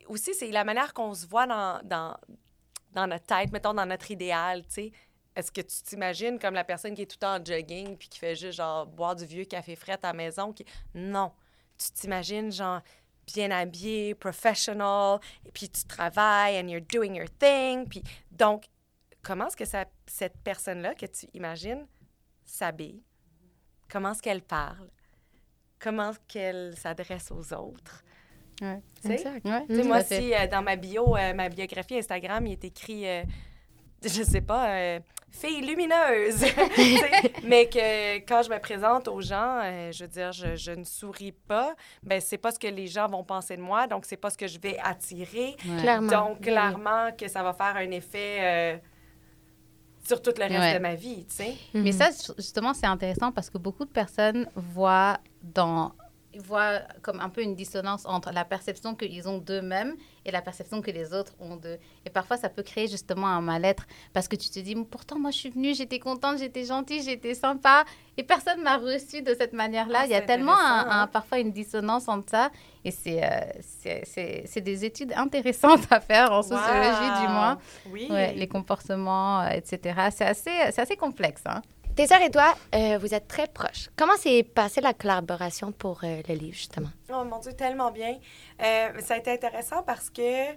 aussi 0.08 0.34
c'est 0.34 0.50
la 0.52 0.64
manière 0.64 0.94
qu'on 0.94 1.14
se 1.14 1.26
voit 1.26 1.48
dans, 1.48 1.80
dans 1.84 2.16
dans 2.94 3.08
notre 3.08 3.26
tête, 3.26 3.52
mettons 3.52 3.74
dans 3.74 3.86
notre 3.86 4.10
idéal, 4.12 4.64
tu 4.64 4.74
sais. 4.74 4.92
Est-ce 5.36 5.52
que 5.52 5.62
tu 5.62 5.84
t'imagines 5.84 6.40
comme 6.40 6.56
la 6.56 6.64
personne 6.64 6.96
qui 6.96 7.04
est 7.04 7.06
tout 7.06 7.18
le 7.22 7.26
temps 7.26 7.40
en 7.40 7.46
jogging 7.46 7.96
puis 7.96 8.10
qui 8.10 8.20
fait 8.20 8.36
juste 8.36 8.58
genre 8.58 8.86
boire 8.88 9.16
du 9.16 9.26
vieux 9.26 9.46
café 9.46 9.76
frais 9.76 9.94
à 9.94 10.08
la 10.08 10.14
maison 10.14 10.52
qui 10.52 10.66
non, 10.96 11.32
tu 11.78 11.92
t'imagines 11.92 12.52
genre 12.52 12.82
bien 13.34 13.52
habillé, 13.52 14.16
professional, 14.16 15.20
et 15.46 15.52
puis 15.52 15.70
tu 15.70 15.84
travailles 15.86 16.60
and 16.60 16.68
you're 16.68 16.82
doing 16.82 17.16
your 17.16 17.30
thing. 17.40 17.88
Puis 17.88 18.04
donc, 18.32 18.66
comment 19.22 19.48
est-ce 19.48 19.58
que 19.58 19.66
ça, 19.66 19.86
cette 20.06 20.38
personne-là 20.44 20.96
que 20.96 21.06
tu 21.06 21.28
imagines 21.34 21.86
s'habille? 22.46 23.04
Comment 23.90 24.12
est-ce 24.12 24.22
qu'elle 24.22 24.42
parle? 24.42 24.90
Comment 25.80 26.12
est-ce 26.12 26.20
qu'elle 26.28 26.78
s'adresse 26.78 27.32
aux 27.32 27.54
autres? 27.54 28.04
Ouais, 28.62 28.82
exact. 29.06 29.46
Ouais, 29.46 29.84
moi, 29.84 30.04
si 30.04 30.34
euh, 30.34 30.48
dans 30.48 30.62
ma 30.62 30.76
bio, 30.76 31.16
euh, 31.16 31.34
ma 31.34 31.48
biographie 31.50 31.98
Instagram, 31.98 32.46
il 32.46 32.54
est 32.54 32.66
écrit, 32.66 33.08
euh, 33.08 33.24
je 34.04 34.24
sais 34.24 34.42
pas, 34.42 35.00
fille 35.32 35.62
lumineuse. 35.62 36.46
mais 37.44 37.68
que 37.68 38.18
quand 38.20 38.44
je 38.44 38.50
me 38.50 38.60
présente 38.60 39.08
aux 39.08 39.22
gens, 39.22 39.62
euh, 39.64 39.92
je 39.92 40.04
veux 40.04 40.10
dire, 40.10 40.32
je, 40.32 40.72
ne 40.72 40.84
souris 40.84 41.32
pas, 41.32 41.76
ben 42.04 42.22
c'est 42.22 42.38
pas 42.38 42.52
ce 42.52 42.60
que 42.60 42.68
les 42.68 42.88
gens 42.88 43.08
vont 43.08 43.24
penser 43.24 43.58
de 43.58 43.62
moi, 43.62 43.88
donc 43.88 44.06
c'est 44.06 44.18
pas 44.18 44.30
ce 44.30 44.38
que 44.38 44.48
je 44.48 44.60
vais 44.60 44.78
attirer. 44.84 45.56
Clairement. 45.80 46.30
Donc, 46.30 46.42
clairement 46.42 47.12
que 47.18 47.28
ça 47.28 47.44
va 47.44 47.54
faire 47.54 47.76
un 47.76 47.92
effet... 47.92 48.38
Euh, 48.40 48.78
sur 50.02 50.22
tout 50.24 50.32
le 50.38 50.46
reste 50.46 50.76
de 50.76 50.82
ma 50.82 50.96
vie, 50.96 51.26
tu 51.26 51.36
sais. 51.36 51.54
Mais 51.74 51.92
ça, 51.92 52.10
justement, 52.38 52.74
c'est 52.74 52.88
intéressant 52.88 53.32
parce 53.32 53.50
que 53.50 53.60
beaucoup 53.60 53.86
de 53.86 53.92
personnes 53.92 54.48
voient 54.56 55.20
dans 55.44 55.92
voient 56.38 56.80
comme 57.02 57.20
un 57.20 57.30
peu 57.30 57.42
une 57.42 57.56
dissonance 57.56 58.06
entre 58.06 58.32
la 58.32 58.46
perception 58.46 58.94
qu'ils 58.96 59.28
ont 59.28 59.40
d'eux-mêmes 59.40 59.96
et 60.26 60.32
la 60.32 60.42
perception 60.42 60.82
que 60.82 60.92
les 60.92 61.14
autres 61.14 61.34
ont 61.40 61.56
d'eux. 61.56 61.80
Et 62.06 62.10
parfois, 62.12 62.38
ça 62.38 62.50
peut 62.50 62.62
créer 62.62 62.88
justement 62.88 63.28
un 63.28 63.42
mal-être 63.42 63.88
parce 64.14 64.28
que 64.28 64.36
tu 64.36 64.50
te 64.50 64.60
dis, 64.60 64.76
pourtant, 64.76 65.18
moi, 65.18 65.32
je 65.32 65.38
suis 65.38 65.50
venue, 65.50 65.74
j'étais 65.74 65.98
contente, 66.00 66.38
j'étais 66.38 66.66
gentille, 66.66 67.02
j'étais 67.02 67.34
sympa 67.34 67.84
et 68.18 68.24
personne 68.24 68.62
m'a 68.62 68.78
reçu 68.78 69.22
de 69.24 69.34
cette 69.34 69.54
manière-là. 69.54 70.00
Ah, 70.02 70.06
Il 70.06 70.12
y 70.12 70.16
a 70.16 70.22
tellement 70.22 70.58
un- 70.58 71.02
hein. 71.04 71.08
parfois 71.08 71.40
une 71.40 71.52
dissonance 71.52 72.08
entre 72.08 72.30
ça 72.30 72.52
et 72.86 72.92
c'est 72.92 73.24
euh, 73.24 73.28
c'est- 73.62 74.04
c'est 74.06 74.44
c'est 74.46 74.62
des 74.62 74.86
études 74.86 75.14
intéressantes 75.16 75.88
à 75.92 76.00
faire 76.00 76.32
en 76.32 76.42
sociologie, 76.44 77.22
du 77.22 77.28
moins. 77.28 77.58
Oui. 77.92 78.08
Ouais, 78.10 78.34
les 78.34 78.48
comportements, 78.48 79.42
euh, 79.42 79.50
etc. 79.50 80.10
C'est 80.12 80.26
assez, 80.26 80.52
c'est 80.72 80.82
assez 80.82 80.96
complexe. 80.98 81.42
Hein? 81.46 81.62
Tes 82.00 82.08
sœurs 82.08 82.22
et 82.22 82.32
toi, 82.32 82.56
euh, 82.74 82.98
vous 82.98 83.14
êtes 83.14 83.28
très 83.28 83.46
proches. 83.46 83.90
Comment 83.98 84.16
s'est 84.16 84.44
passée 84.44 84.80
la 84.80 84.94
collaboration 84.94 85.74
pour 85.74 86.02
euh, 86.06 86.22
le 86.30 86.34
livre, 86.34 86.56
justement? 86.56 86.88
Oh 87.12 87.26
mon 87.26 87.40
Dieu, 87.40 87.52
tellement 87.52 87.92
bien. 87.92 88.18
Euh, 88.62 89.02
ça 89.02 89.16
a 89.16 89.18
été 89.18 89.34
intéressant 89.34 89.84
parce 89.84 90.10
que, 90.10 90.54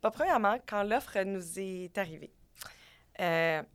pas 0.00 0.10
premièrement, 0.10 0.58
quand 0.68 0.82
l'offre 0.82 1.22
nous 1.22 1.60
est 1.60 1.96
arrivée, 1.96 2.32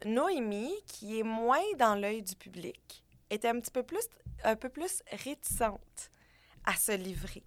Noémie, 0.04 0.74
qui 0.88 1.20
est 1.22 1.24
moins 1.24 1.64
dans 1.80 1.96
l'œil 1.96 2.22
du 2.22 2.36
public, 2.36 3.06
était 3.30 3.48
un 3.48 3.58
petit 3.62 3.72
peu 3.72 3.84
plus, 3.84 4.10
un 4.44 4.58
peu 4.58 4.68
plus 4.68 5.02
réticente 5.24 6.12
à 6.66 6.74
se 6.74 6.92
livrer, 6.92 7.44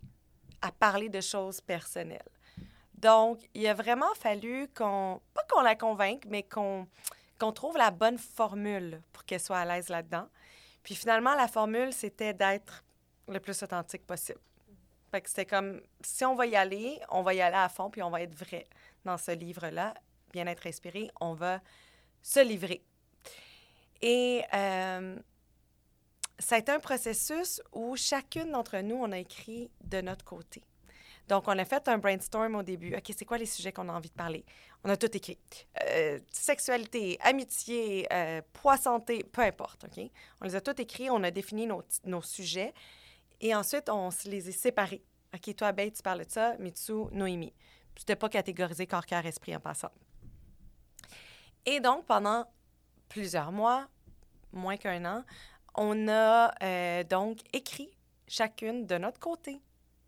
à 0.63 0.73
parler 0.73 1.11
de 1.11 1.21
choses 1.21 1.61
personnelles. 1.61 2.23
Donc, 2.95 3.41
il 3.53 3.67
a 3.67 3.75
vraiment 3.75 4.15
fallu 4.19 4.67
qu'on, 4.75 5.21
pas 5.35 5.43
qu'on 5.51 5.61
la 5.61 5.75
convainque, 5.75 6.25
mais 6.27 6.43
qu'on 6.43 6.89
qu'on 7.45 7.53
trouve 7.53 7.77
la 7.77 7.91
bonne 7.91 8.17
formule 8.17 9.03
pour 9.13 9.25
qu'elle 9.27 9.41
soit 9.41 9.59
à 9.59 9.65
l'aise 9.67 9.91
là-dedans. 9.91 10.27
Puis 10.83 10.95
finalement, 10.95 11.35
la 11.35 11.47
formule, 11.47 11.93
c'était 11.93 12.33
d'être 12.33 12.83
le 13.29 13.39
plus 13.39 13.63
authentique 13.63 14.07
possible. 14.07 14.41
Fait 15.11 15.21
que 15.21 15.29
c'était 15.29 15.45
comme, 15.45 15.83
si 16.01 16.25
on 16.25 16.35
va 16.35 16.47
y 16.47 16.57
aller, 16.57 16.99
on 17.11 17.23
va 17.23 17.35
y 17.35 17.43
aller 17.43 17.57
à 17.57 17.69
fond, 17.69 17.91
puis 17.91 18.03
on 18.03 18.09
va 18.09 18.23
être 18.23 18.35
vrai 18.35 18.67
dans 19.05 19.19
ce 19.19 19.33
livre-là. 19.33 19.93
Bien 20.33 20.47
être 20.47 20.67
inspiré, 20.67 21.11
on 21.21 21.35
va 21.35 21.61
se 22.23 22.41
livrer. 22.41 22.83
Et 24.01 24.43
euh, 24.55 25.19
ça 26.39 26.55
a 26.55 26.59
été 26.59 26.73
un 26.73 26.81
processus 26.81 27.61
où 27.73 27.95
chacune 27.95 28.53
d'entre 28.53 28.79
nous, 28.79 28.97
on 28.97 29.13
a 29.13 29.19
écrit 29.19 29.71
de 29.83 30.01
notre 30.01 30.25
côté. 30.25 30.63
Donc, 31.29 31.47
on 31.47 31.59
a 31.59 31.65
fait 31.65 31.89
un 31.89 31.99
brainstorm 31.99 32.55
au 32.55 32.63
début. 32.63 32.95
OK, 32.95 33.13
c'est 33.17 33.25
quoi 33.25 33.39
les 33.39 33.47
sujets 33.47 33.73
qu'on 33.73 33.89
a 33.89 33.93
envie 33.93 34.11
de 34.11 34.15
parler? 34.15 34.45
On 34.85 34.91
a 34.91 34.97
tout 34.99 35.17
écrit. 35.17 35.39
Euh, 35.89 36.21
sexualité, 36.31 37.19
amitié, 37.23 38.07
euh, 38.13 38.43
poids 38.53 38.77
santé, 38.77 39.25
peu 39.25 39.41
importe, 39.41 39.85
OK? 39.85 40.05
On 40.41 40.45
les 40.45 40.55
a 40.55 40.61
tous 40.61 40.81
écrits, 40.81 41.09
on 41.11 41.23
a 41.25 41.31
défini 41.31 41.67
nos, 41.67 42.23
sujets 42.23 42.75
et 43.41 43.55
ensuite, 43.55 43.89
on 43.89 44.11
se 44.11 44.29
les 44.29 44.49
a 44.49 44.53
séparés. 44.53 45.03
OK, 45.35 45.57
toi, 45.57 45.73
Bête, 45.73 45.95
tu 45.95 46.03
parles 46.03 46.25
de 46.25 46.31
ça, 46.31 46.57
Mitsu, 46.59 47.07
Noémie. 47.13 47.55
C'était 47.97 48.17
pas 48.17 48.29
catégorisé 48.29 48.87
corps, 48.87 49.07
cœur, 49.07 49.25
esprit 49.25 49.57
en 49.57 49.61
passant. 49.61 49.91
Et 51.65 51.81
donc, 51.81 52.05
pendant 52.05 52.45
plusieurs 53.09 53.53
mois, 53.53 53.89
moins 54.53 54.77
qu'un 54.77 55.05
an, 55.07 55.25
on 55.75 56.09
a 56.09 56.53
euh, 56.63 57.05
donc 57.05 57.39
écrit 57.53 57.91
chacune 58.29 58.87
de 58.87 58.99
notre 58.99 59.19
côté, 59.19 59.61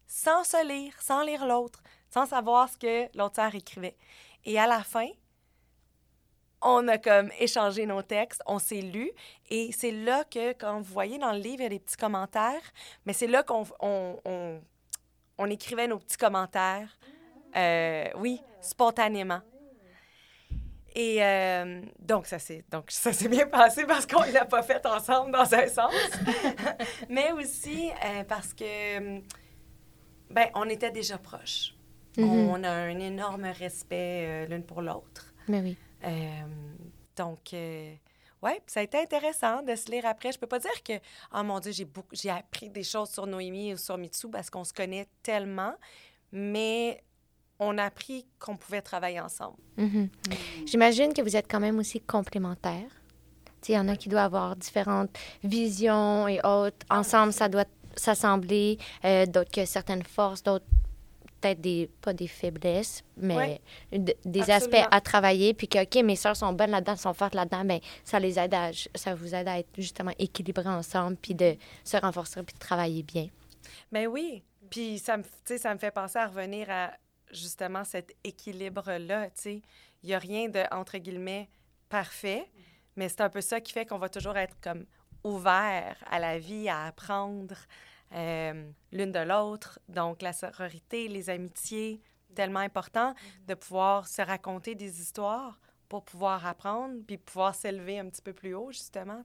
sans 0.07 0.45
se 0.45 0.67
lire, 0.67 0.95
sans 1.01 1.23
lire 1.25 1.47
l'autre, 1.47 1.83
sans 2.11 2.27
savoir 2.27 2.69
ce 2.69 2.77
que 2.79 3.17
l'autre 3.17 3.41
écrivait. 3.55 3.97
Et 4.45 4.59
à 4.59 4.67
la 4.67 4.83
fin, 4.83 5.09
on 6.63 6.89
a 6.89 6.99
comme 6.99 7.31
échangé 7.39 7.87
nos 7.87 8.03
textes, 8.03 8.43
on 8.47 8.59
s'est 8.59 8.81
lus, 8.81 9.11
et 9.51 9.71
c'est 9.73 9.91
là 9.93 10.25
que, 10.25 10.53
quand 10.53 10.79
vous 10.79 10.93
voyez 10.93 11.19
dans 11.19 11.33
le 11.33 11.39
livre, 11.39 11.61
il 11.61 11.63
y 11.65 11.67
a 11.67 11.71
des 11.71 11.79
petits 11.79 11.97
commentaires, 11.97 12.63
mais 13.05 13.13
c'est 13.13 13.27
là 13.27 13.43
qu'on 13.43 13.65
on, 13.81 14.17
on- 15.39 15.47
écrivait 15.51 15.87
nos 15.87 15.99
petits 15.99 16.17
commentaires, 16.17 16.89
euh, 17.57 18.09
oui, 18.17 18.41
spontanément. 18.61 19.41
Et 20.95 21.23
euh, 21.23 21.83
donc, 21.99 22.27
ça 22.27 22.39
s'est 22.39 22.65
donc 22.71 22.91
ça 22.91 23.13
s'est 23.13 23.29
bien 23.29 23.47
passé 23.47 23.85
parce 23.85 24.07
qu'on 24.07 24.25
ne 24.25 24.33
l'a 24.33 24.47
pas 24.47 24.63
fait 24.63 24.85
ensemble 24.87 25.31
dans 25.31 25.55
un 25.55 25.69
sens, 25.69 25.93
mais 27.11 27.33
aussi 27.33 27.91
euh, 28.03 28.25
parce 28.25 28.55
que, 28.55 29.21
ben, 30.31 30.49
on 30.55 30.69
était 30.69 30.91
déjà 30.91 31.19
proches. 31.19 31.75
Mhm. 32.17 32.49
On 32.49 32.65
a 32.65 32.71
un 32.71 32.99
énorme 32.99 33.45
respect 33.45 34.27
euh, 34.27 34.47
l'une 34.47 34.63
pour 34.65 34.83
l'autre. 34.83 35.35
Mais 35.49 35.61
oui. 35.61 35.77
Euh, 36.05 36.43
donc, 37.17 37.53
euh, 37.53 37.93
ouais, 38.43 38.61
ça 38.67 38.81
a 38.81 38.83
été 38.83 38.99
intéressant 38.99 39.63
de 39.63 39.75
se 39.75 39.91
lire 39.91 40.07
après. 40.07 40.33
Je 40.33 40.39
peux 40.39 40.47
pas 40.47 40.59
dire 40.59 40.83
que, 40.85 40.95
oh 41.35 41.43
mon 41.43 41.61
Dieu, 41.61 41.73
j'ai 41.73 41.85
beaucoup, 41.85 42.15
j'ai 42.15 42.31
appris 42.31 42.69
des 42.71 42.83
choses 42.83 43.11
sur 43.11 43.27
Noémie 43.27 43.75
ou 43.75 43.77
sur 43.77 43.99
Mitsu 43.99 44.29
parce 44.31 44.51
qu'on 44.51 44.65
se 44.65 44.73
connaît 44.73 45.07
tellement, 45.23 45.75
mais 46.33 47.03
on 47.59 47.79
a 47.79 47.85
appris 47.85 48.27
qu'on 48.39 48.57
pouvait 48.57 48.83
travailler 48.83 49.21
ensemble. 49.21 49.59
Mhm. 49.77 50.09
J'imagine 50.67 51.13
que 51.13 51.23
vous 51.23 51.37
êtes 51.37 51.51
quand 51.51 51.61
même 51.61 51.79
aussi 51.79 52.01
complémentaires. 52.01 52.91
Il 53.69 53.75
y 53.75 53.79
en 53.79 53.89
a 53.89 53.97
qui 53.97 54.09
doivent 54.09 54.27
avoir 54.27 54.55
différentes 54.55 55.11
visions 55.43 56.29
et 56.29 56.39
autres. 56.45 56.87
Ensemble, 56.89 57.33
ça 57.33 57.49
doit 57.49 57.65
s'assembler. 57.97 58.79
Euh, 59.05 59.27
d'autres 59.27 59.51
que 59.51 59.65
certaines 59.65 60.03
forces, 60.05 60.43
d'autres 60.43 60.65
peut-être 61.41 61.61
des, 61.61 61.91
pas 62.01 62.15
des 62.15 62.29
faiblesses, 62.29 63.05
mais 63.17 63.37
Ouais. 63.37 63.61
d- 63.93 64.17
des 64.25 64.51
Absolument. 64.51 64.79
aspects 64.79 64.89
à 64.91 65.01
travailler. 65.03 65.53
Puis 65.55 65.69
que, 65.69 65.83
OK, 65.83 66.03
mes 66.03 66.17
soeurs 66.17 66.35
sont 66.37 66.53
bonnes 66.55 66.71
là-dedans, 66.71 66.97
sont 66.97 67.13
fortes 67.13 67.35
là-dedans, 67.35 67.63
mais 67.65 67.83
ça 68.05 68.19
les 68.19 68.39
aide 68.39 68.55
à, 68.55 68.71
ça 68.95 69.15
vous 69.15 69.35
aide 69.35 69.47
à 69.47 69.59
être 69.59 69.69
justement 69.77 70.13
équilibrés 70.19 70.67
ensemble, 70.69 71.17
puis 71.17 71.35
de 71.35 71.57
se 71.85 71.97
renforcer, 71.99 72.43
puis 72.43 72.55
de 72.55 72.59
travailler 72.59 73.03
bien. 73.03 73.29
Ben 73.93 74.07
oui. 74.07 74.43
Puis 74.71 74.99
ça 74.99 75.19
me, 75.19 75.25
ça 75.59 75.75
me 75.75 75.79
fait 75.79 75.91
penser 75.91 76.19
à 76.19 76.27
revenir 76.27 76.69
à 76.71 76.93
justement 77.31 77.85
cet 77.85 78.15
équilibre-là. 78.25 79.27
tu 79.27 79.33
sais. 79.35 79.63
Il 80.03 80.09
n'y 80.09 80.15
a 80.15 80.19
rien 80.19 80.49
de, 80.49 80.63
entre 80.73 80.97
guillemets, 80.99 81.49
parfait, 81.89 82.47
mais 82.97 83.09
c'est 83.09 83.21
un 83.21 83.29
peu 83.29 83.41
ça 83.43 83.61
qui 83.61 83.73
fait 83.73 83.85
qu'on 83.85 83.99
va 83.99 84.09
toujours 84.09 84.37
être 84.37 84.57
comme 84.63 84.87
ouvert 85.25 85.97
à 86.11 86.19
la 86.19 86.39
vie, 86.39 86.69
à 86.69 86.87
apprendre 86.87 87.57
euh, 88.13 88.71
l'une 88.93 89.13
de 89.13 89.21
l'autre. 89.21 89.79
Donc, 89.89 90.23
la 90.23 90.33
sororité, 90.33 91.09
les 91.09 91.31
amitiés, 91.31 92.01
tellement 92.35 92.61
important 92.61 93.15
de 93.47 93.55
pouvoir 93.55 94.07
se 94.07 94.23
raconter 94.23 94.75
des 94.75 95.01
histoires 95.01 95.59
pour 95.89 96.05
pouvoir 96.05 96.47
apprendre, 96.47 96.95
puis 97.07 97.17
pouvoir 97.17 97.55
s'élever 97.55 97.99
un 97.99 98.09
petit 98.09 98.23
peu 98.23 98.33
plus 98.33 98.55
haut, 98.55 98.71
justement. 98.71 99.23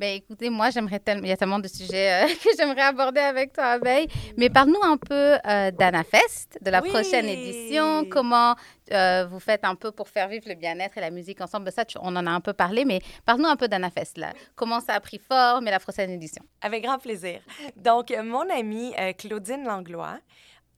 Ben 0.00 0.14
écoutez, 0.16 0.48
moi 0.48 0.70
j'aimerais 0.70 0.98
tellement, 0.98 1.24
il 1.24 1.28
y 1.28 1.32
a 1.32 1.36
tellement 1.36 1.58
de 1.58 1.68
sujets 1.68 2.24
euh, 2.24 2.26
que 2.42 2.48
j'aimerais 2.56 2.80
aborder 2.80 3.20
avec 3.20 3.52
toi, 3.52 3.64
Abeille. 3.72 4.08
Mais 4.38 4.48
parle-nous 4.48 4.82
un 4.82 4.96
peu 4.96 5.36
euh, 5.46 5.70
d'Anafest, 5.72 6.56
de 6.62 6.70
la 6.70 6.80
Oui. 6.80 6.88
prochaine 6.88 7.26
édition. 7.26 8.06
Comment 8.06 8.56
euh, 8.92 9.26
vous 9.30 9.38
faites 9.40 9.62
un 9.62 9.74
peu 9.74 9.92
pour 9.92 10.08
faire 10.08 10.28
vivre 10.28 10.48
le 10.48 10.54
bien-être 10.54 10.96
et 10.96 11.02
la 11.02 11.10
musique 11.10 11.42
ensemble? 11.42 11.66
Ben, 11.66 11.70
Ça, 11.70 11.84
tu- 11.84 11.98
on 12.00 12.16
en 12.16 12.26
a 12.26 12.30
un 12.30 12.40
peu 12.40 12.54
parlé, 12.54 12.86
mais 12.86 13.00
parle-nous 13.26 13.48
un 13.50 13.56
peu 13.56 13.68
d'Anafest 13.68 14.16
là. 14.16 14.32
Comment 14.56 14.80
ça 14.80 14.94
a 14.94 15.00
pris 15.00 15.18
forme 15.18 15.68
et 15.68 15.70
la 15.70 15.80
prochaine 15.80 16.08
édition? 16.08 16.42
Avec 16.62 16.82
grand 16.82 16.98
plaisir. 16.98 17.42
Donc, 17.76 18.10
euh, 18.10 18.22
mon 18.22 18.48
amie 18.48 18.94
Claudine 19.18 19.64
Langlois 19.64 20.18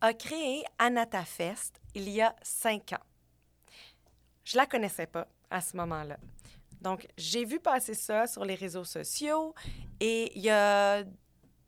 a 0.01 0.13
créé 0.15 0.65
Anatafest 0.81 1.77
il 1.95 2.09
y 2.09 2.21
a 2.23 2.35
cinq 2.43 2.93
ans. 2.93 3.05
Je 4.45 4.57
la 4.57 4.67
connaissais 4.67 5.07
pas 5.07 5.29
à 5.49 5.61
ce 5.61 5.77
moment-là. 5.77 6.17
Donc, 6.83 7.07
j'ai 7.17 7.45
vu 7.45 7.61
passer 7.61 7.95
ça 7.95 8.27
sur 8.27 8.45
les 8.45 8.57
réseaux 8.57 8.85
sociaux 8.85 9.55
et 10.01 10.33
il 10.37 10.43
y 10.43 10.51
a 10.51 11.05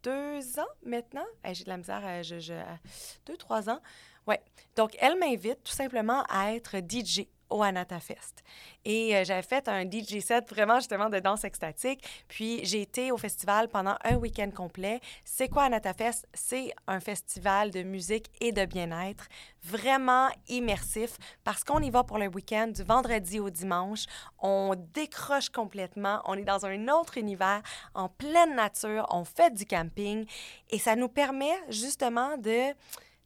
deux 0.03 0.59
ans 0.59 0.67
maintenant, 0.85 1.25
eh, 1.45 1.55
j'ai 1.55 1.65
de 1.65 1.69
la 1.69 1.77
misère, 1.77 2.03
euh, 2.05 2.77
deux, 3.25 3.37
trois 3.37 3.71
ans, 3.71 3.81
ouais. 4.27 4.41
Donc, 4.77 4.97
elle 4.99 5.17
m'invite 5.19 5.63
tout 5.63 5.73
simplement 5.73 6.25
à 6.29 6.53
être 6.53 6.79
DJ 6.79 7.29
au 7.51 7.63
Anatafest. 7.63 8.43
Et 8.85 9.17
euh, 9.17 9.25
j'avais 9.25 9.43
fait 9.43 9.69
un 9.69 9.85
DJ 9.85 10.21
set 10.21 10.49
vraiment 10.51 10.77
justement 10.77 11.09
de 11.09 11.19
danse 11.19 11.45
extatique. 11.45 12.05
Puis 12.29 12.65
j'ai 12.65 12.83
été 12.83 13.13
au 13.13 13.17
festival 13.17 13.69
pendant 13.69 13.97
un 14.05 14.17
week-end 14.17 14.51
complet. 14.51 15.01
C'est 15.25 15.49
quoi 15.49 15.65
Anatafest? 15.65 16.27
C'est 16.35 16.73
un 16.87 17.01
festival 17.01 17.71
de 17.71 17.83
musique 17.83 18.31
et 18.41 18.53
de 18.53 18.65
bien-être 18.65 19.29
vraiment 19.63 20.29
immersif 20.49 21.17
parce 21.43 21.65
qu'on 21.65 21.81
y 21.81 21.91
va 21.91 22.05
pour 22.05 22.19
le 22.19 22.27
week-end 22.29 22.69
du 22.69 22.83
vendredi 22.83 23.41
au 23.41 23.51
dimanche. 23.51 24.05
On 24.39 24.75
décroche 24.93 25.49
complètement. 25.49 26.21
On 26.27 26.35
est 26.35 26.45
dans 26.45 26.67
un 26.67 26.89
autre 26.89 27.19
univers, 27.19 27.63
en 27.95 28.09
pleine 28.09 28.55
nature. 28.55 29.07
On 29.11 29.25
fait 29.25 29.53
du 29.55 29.65
camping 29.65 30.27
et 30.71 30.79
ça 30.79 30.97
nous 30.97 31.09
permet 31.09 31.55
justement 31.69 32.37
de 32.37 32.75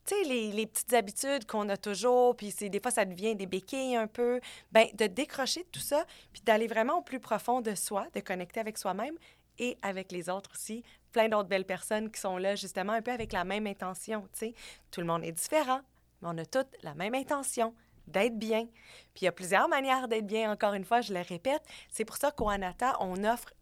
tu 0.09 0.29
les, 0.29 0.53
les 0.53 0.67
petites 0.67 0.93
habitudes 0.95 1.45
qu'on 1.45 1.69
a 1.69 1.77
toujours, 1.77 2.35
puis 2.35 2.55
des 2.61 2.81
fois, 2.81 2.91
ça 2.91 3.05
devient 3.05 3.35
des 3.35 3.47
béquilles 3.47 3.97
un 3.97 4.07
peu, 4.07 4.41
ben 4.73 4.89
de 4.95 5.07
décrocher 5.07 5.65
de 5.65 5.69
tout 5.69 5.81
ça, 5.81 6.05
puis 6.33 6.41
d'aller 6.43 6.67
vraiment 6.67 6.99
au 6.99 7.03
plus 7.03 7.21
profond 7.21 7.61
de 7.61 7.75
soi, 7.75 8.07
de 8.15 8.21
connecter 8.21 8.61
avec 8.61 8.79
soi-même 8.79 9.15
et 9.59 9.77
avec 9.83 10.11
les 10.11 10.31
autres 10.31 10.53
aussi. 10.55 10.83
Plein 11.13 11.29
d'autres 11.29 11.49
belles 11.49 11.67
personnes 11.67 12.11
qui 12.11 12.21
sont 12.21 12.39
là, 12.39 12.55
justement, 12.55 12.93
un 12.93 13.03
peu 13.03 13.11
avec 13.11 13.33
la 13.33 13.45
même 13.45 13.67
intention, 13.67 14.23
tu 14.33 14.39
sais. 14.39 14.55
Tout 14.91 15.01
le 15.01 15.07
monde 15.07 15.25
est 15.25 15.33
différent, 15.33 15.81
mais 16.23 16.29
on 16.33 16.39
a 16.39 16.47
toutes 16.47 16.75
la 16.83 16.95
même 16.95 17.15
intention 17.15 17.75
d'être 18.07 18.39
bien. 18.39 18.65
Puis 19.15 19.23
il 19.23 19.25
y 19.27 19.29
a 19.29 19.33
plusieurs 19.33 19.69
manières 19.69 20.09
d'être 20.09 20.27
bien, 20.27 20.51
encore 20.51 20.73
une 20.73 20.85
fois, 20.85 21.03
je 21.03 21.13
le 21.13 21.21
répète. 21.21 21.63
C'est 21.91 22.07
pour 22.07 22.17
ça 22.17 22.31
qu'au 22.31 22.49
Anata, 22.49 22.97
on 23.01 23.25
offre 23.25 23.53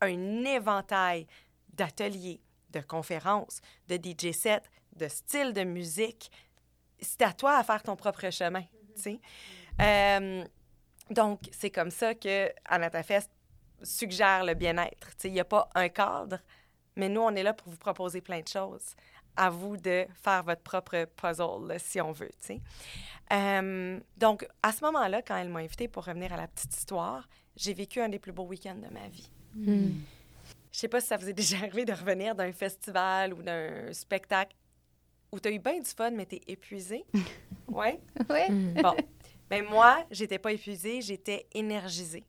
un 0.00 0.44
éventail 0.44 1.26
d'ateliers, 1.74 2.40
de 2.70 2.80
conférences, 2.80 3.60
de 3.88 3.96
DJ 3.96 4.32
sets, 4.32 4.62
de 4.96 5.08
style 5.08 5.52
de 5.52 5.64
musique. 5.64 6.30
C'est 7.00 7.22
à 7.22 7.32
toi 7.32 7.56
à 7.56 7.64
faire 7.64 7.82
ton 7.82 7.96
propre 7.96 8.30
chemin, 8.30 8.62
tu 8.94 9.02
sais. 9.02 9.20
Euh, 9.80 10.44
donc, 11.10 11.40
c'est 11.52 11.70
comme 11.70 11.90
ça 11.90 12.14
que 12.14 12.50
Anatafest 12.64 13.30
suggère 13.82 14.44
le 14.44 14.54
bien-être. 14.54 15.08
Tu 15.10 15.14
sais, 15.18 15.28
il 15.28 15.34
n'y 15.34 15.40
a 15.40 15.44
pas 15.44 15.68
un 15.74 15.88
cadre, 15.88 16.38
mais 16.96 17.08
nous, 17.08 17.20
on 17.20 17.34
est 17.34 17.42
là 17.42 17.52
pour 17.52 17.70
vous 17.70 17.76
proposer 17.76 18.20
plein 18.20 18.40
de 18.40 18.48
choses. 18.48 18.94
À 19.36 19.50
vous 19.50 19.76
de 19.76 20.06
faire 20.22 20.44
votre 20.44 20.62
propre 20.62 21.06
puzzle, 21.16 21.66
là, 21.66 21.78
si 21.78 22.00
on 22.00 22.12
veut, 22.12 22.30
tu 22.40 22.46
sais. 22.46 22.60
Euh, 23.32 23.98
donc, 24.16 24.46
à 24.62 24.70
ce 24.70 24.84
moment-là, 24.84 25.22
quand 25.22 25.36
elle 25.36 25.48
m'a 25.48 25.60
invitée 25.60 25.88
pour 25.88 26.04
revenir 26.04 26.32
à 26.32 26.36
la 26.36 26.46
petite 26.46 26.74
histoire, 26.76 27.28
j'ai 27.56 27.74
vécu 27.74 28.00
un 28.00 28.08
des 28.08 28.18
plus 28.18 28.32
beaux 28.32 28.44
week-ends 28.44 28.76
de 28.76 28.92
ma 28.92 29.08
vie. 29.08 29.28
Hmm. 29.54 29.90
Je 30.72 30.78
sais 30.78 30.88
pas 30.88 31.00
si 31.00 31.08
ça 31.08 31.16
vous 31.16 31.28
est 31.28 31.32
déjà 31.34 31.58
arrivé 31.58 31.84
de 31.84 31.92
revenir 31.92 32.34
d'un 32.34 32.52
festival 32.52 33.34
ou 33.34 33.42
d'un 33.42 33.92
spectacle 33.92 34.54
où 35.34 35.40
tu 35.40 35.48
as 35.48 35.52
eu 35.52 35.58
bien 35.58 35.80
du 35.80 35.90
fun, 35.90 36.12
mais 36.12 36.26
tu 36.26 36.36
es 36.36 36.42
épuisé. 36.46 37.04
ouais? 37.68 38.00
Oui. 38.30 38.50
Hmm. 38.50 38.74
Bon. 38.80 38.94
Ben 39.50 39.64
moi, 39.64 40.04
j'étais 40.10 40.38
pas 40.38 40.52
épuisée, 40.52 41.02
j'étais 41.02 41.46
énergisée. 41.52 42.24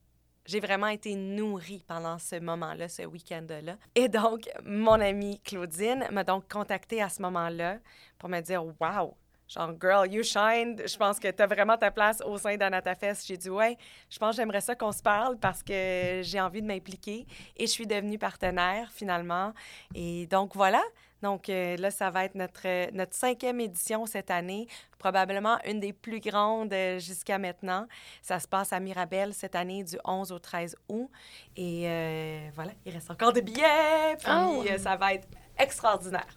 J'ai 0.46 0.60
vraiment 0.60 0.88
été 0.88 1.16
nourrie 1.16 1.84
pendant 1.88 2.20
ce 2.20 2.40
moment-là, 2.40 2.88
ce 2.88 3.04
week-end-là. 3.04 3.78
Et 3.96 4.10
donc, 4.10 4.50
mon 4.64 5.00
amie 5.00 5.40
Claudine 5.40 6.08
m'a 6.12 6.24
donc 6.24 6.52
contactée 6.52 7.02
à 7.02 7.10
ce 7.10 7.22
moment-là 7.22 7.80
pour 8.20 8.30
me 8.30 8.42
dire 8.42 8.64
Wow, 8.64 9.16
genre, 9.48 9.72
girl, 9.82 10.12
you 10.12 10.24
shine. 10.24 10.76
Je 10.86 10.98
pense 10.98 11.20
que 11.20 11.30
tu 11.32 11.42
as 11.42 11.48
vraiment 11.48 11.78
ta 11.78 11.90
place 11.90 12.22
au 12.22 12.38
sein 12.38 12.58
d'Anatafest. 12.58 13.26
J'ai 13.26 13.38
dit 13.38 13.50
Ouais, 13.50 13.78
je 14.10 14.20
pense 14.20 14.36
que 14.36 14.42
j'aimerais 14.42 14.62
ça 14.62 14.76
qu'on 14.76 14.92
se 14.92 15.02
parle 15.02 15.40
parce 15.40 15.64
que 15.64 16.22
j'ai 16.22 16.40
envie 16.40 16.62
de 16.62 16.68
m'impliquer. 16.68 17.26
Et 17.58 17.66
je 17.66 17.72
suis 17.72 17.88
devenue 17.88 18.20
partenaire 18.20 18.92
finalement. 18.92 19.54
Et 19.96 20.28
donc, 20.28 20.56
voilà. 20.56 20.84
Donc 21.22 21.50
euh, 21.50 21.76
là, 21.78 21.90
ça 21.92 22.10
va 22.12 22.26
être 22.26 22.36
notre, 22.36 22.62
euh, 22.68 22.88
notre 22.94 23.16
cinquième 23.16 23.60
édition 23.60 24.06
cette 24.06 24.30
année, 24.30 24.68
probablement 25.00 25.58
une 25.66 25.80
des 25.80 25.94
plus 25.94 26.20
grandes 26.20 26.74
euh, 26.74 27.00
jusqu'à 27.00 27.38
maintenant. 27.38 27.88
Ça 28.22 28.40
se 28.40 28.48
passe 28.48 28.74
à 28.74 28.80
Mirabel 28.80 29.34
cette 29.34 29.56
année 29.56 29.84
du 29.84 29.98
11 30.06 30.32
au 30.32 30.40
13 30.40 30.76
août. 30.90 31.10
Et 31.56 31.84
euh, 31.88 32.50
voilà, 32.54 32.72
il 32.86 32.94
reste 32.94 33.10
encore 33.10 33.34
des 33.34 33.42
billets, 33.42 34.16
puis 34.20 34.32
Oh. 34.32 34.64
euh, 34.70 34.78
ça 34.78 34.96
va 34.98 35.14
être 35.14 35.28
extraordinaire. 35.58 36.28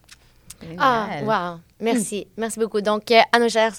Ah, 0.78 1.08
wow. 1.22 1.60
Merci. 1.80 2.26
Merci 2.36 2.58
beaucoup. 2.58 2.80
Donc, 2.80 3.10
euh, 3.10 3.20
à 3.32 3.38
nos 3.38 3.48
chères 3.48 3.74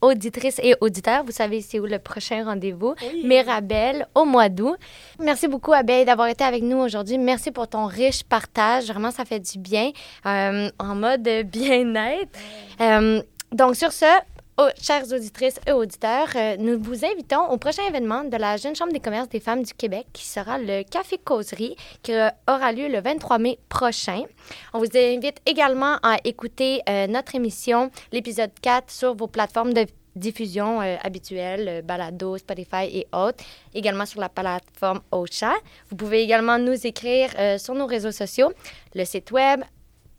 auditrices 0.00 0.60
et 0.62 0.74
auditeurs, 0.80 1.24
vous 1.24 1.32
savez 1.32 1.60
c'est 1.60 1.80
où 1.80 1.86
le 1.86 1.98
prochain 1.98 2.44
rendez-vous? 2.44 2.94
Oui. 3.02 3.26
Mirabel, 3.26 4.06
au 4.14 4.24
mois 4.24 4.48
d'août. 4.48 4.76
Merci 5.18 5.48
beaucoup, 5.48 5.72
Abeille, 5.72 6.04
d'avoir 6.04 6.28
été 6.28 6.44
avec 6.44 6.62
nous 6.62 6.78
aujourd'hui. 6.78 7.18
Merci 7.18 7.50
pour 7.50 7.66
ton 7.68 7.86
riche 7.86 8.22
partage. 8.22 8.86
Vraiment, 8.86 9.10
ça 9.10 9.24
fait 9.24 9.40
du 9.40 9.58
bien 9.58 9.90
euh, 10.26 10.70
en 10.78 10.94
mode 10.94 11.28
bien-être. 11.46 12.38
Euh, 12.80 13.22
donc, 13.50 13.76
sur 13.76 13.92
ce, 13.92 14.06
aux 14.62 14.68
chères 14.80 15.10
auditrices 15.12 15.58
et 15.66 15.72
auditeurs, 15.72 16.28
euh, 16.36 16.56
nous 16.58 16.80
vous 16.80 17.04
invitons 17.04 17.48
au 17.50 17.56
prochain 17.56 17.82
événement 17.88 18.24
de 18.24 18.36
la 18.36 18.56
Jeune 18.56 18.76
Chambre 18.76 18.92
des 18.92 19.00
commerces 19.00 19.28
des 19.28 19.40
femmes 19.40 19.62
du 19.62 19.74
Québec, 19.74 20.06
qui 20.12 20.24
sera 20.24 20.58
le 20.58 20.82
Café 20.84 21.18
Causerie, 21.18 21.76
qui 22.02 22.12
aura 22.48 22.72
lieu 22.72 22.88
le 22.88 23.00
23 23.00 23.38
mai 23.38 23.58
prochain. 23.68 24.22
On 24.72 24.78
vous 24.78 24.96
invite 24.96 25.38
également 25.46 25.96
à 26.02 26.18
écouter 26.24 26.80
euh, 26.88 27.06
notre 27.06 27.34
émission, 27.34 27.90
l'épisode 28.12 28.52
4, 28.60 28.90
sur 28.90 29.14
vos 29.14 29.26
plateformes 29.26 29.72
de 29.72 29.86
diffusion 30.14 30.80
euh, 30.80 30.96
habituelles, 31.02 31.68
euh, 31.68 31.82
Balado, 31.82 32.36
Spotify 32.36 32.84
et 32.84 33.06
autres, 33.12 33.42
également 33.74 34.06
sur 34.06 34.20
la 34.20 34.28
plateforme 34.28 35.00
Ocha. 35.10 35.54
Vous 35.90 35.96
pouvez 35.96 36.22
également 36.22 36.58
nous 36.58 36.86
écrire 36.86 37.30
sur 37.58 37.74
nos 37.74 37.86
réseaux 37.86 38.12
sociaux, 38.12 38.52
le 38.94 39.04
site 39.04 39.30
web, 39.32 39.62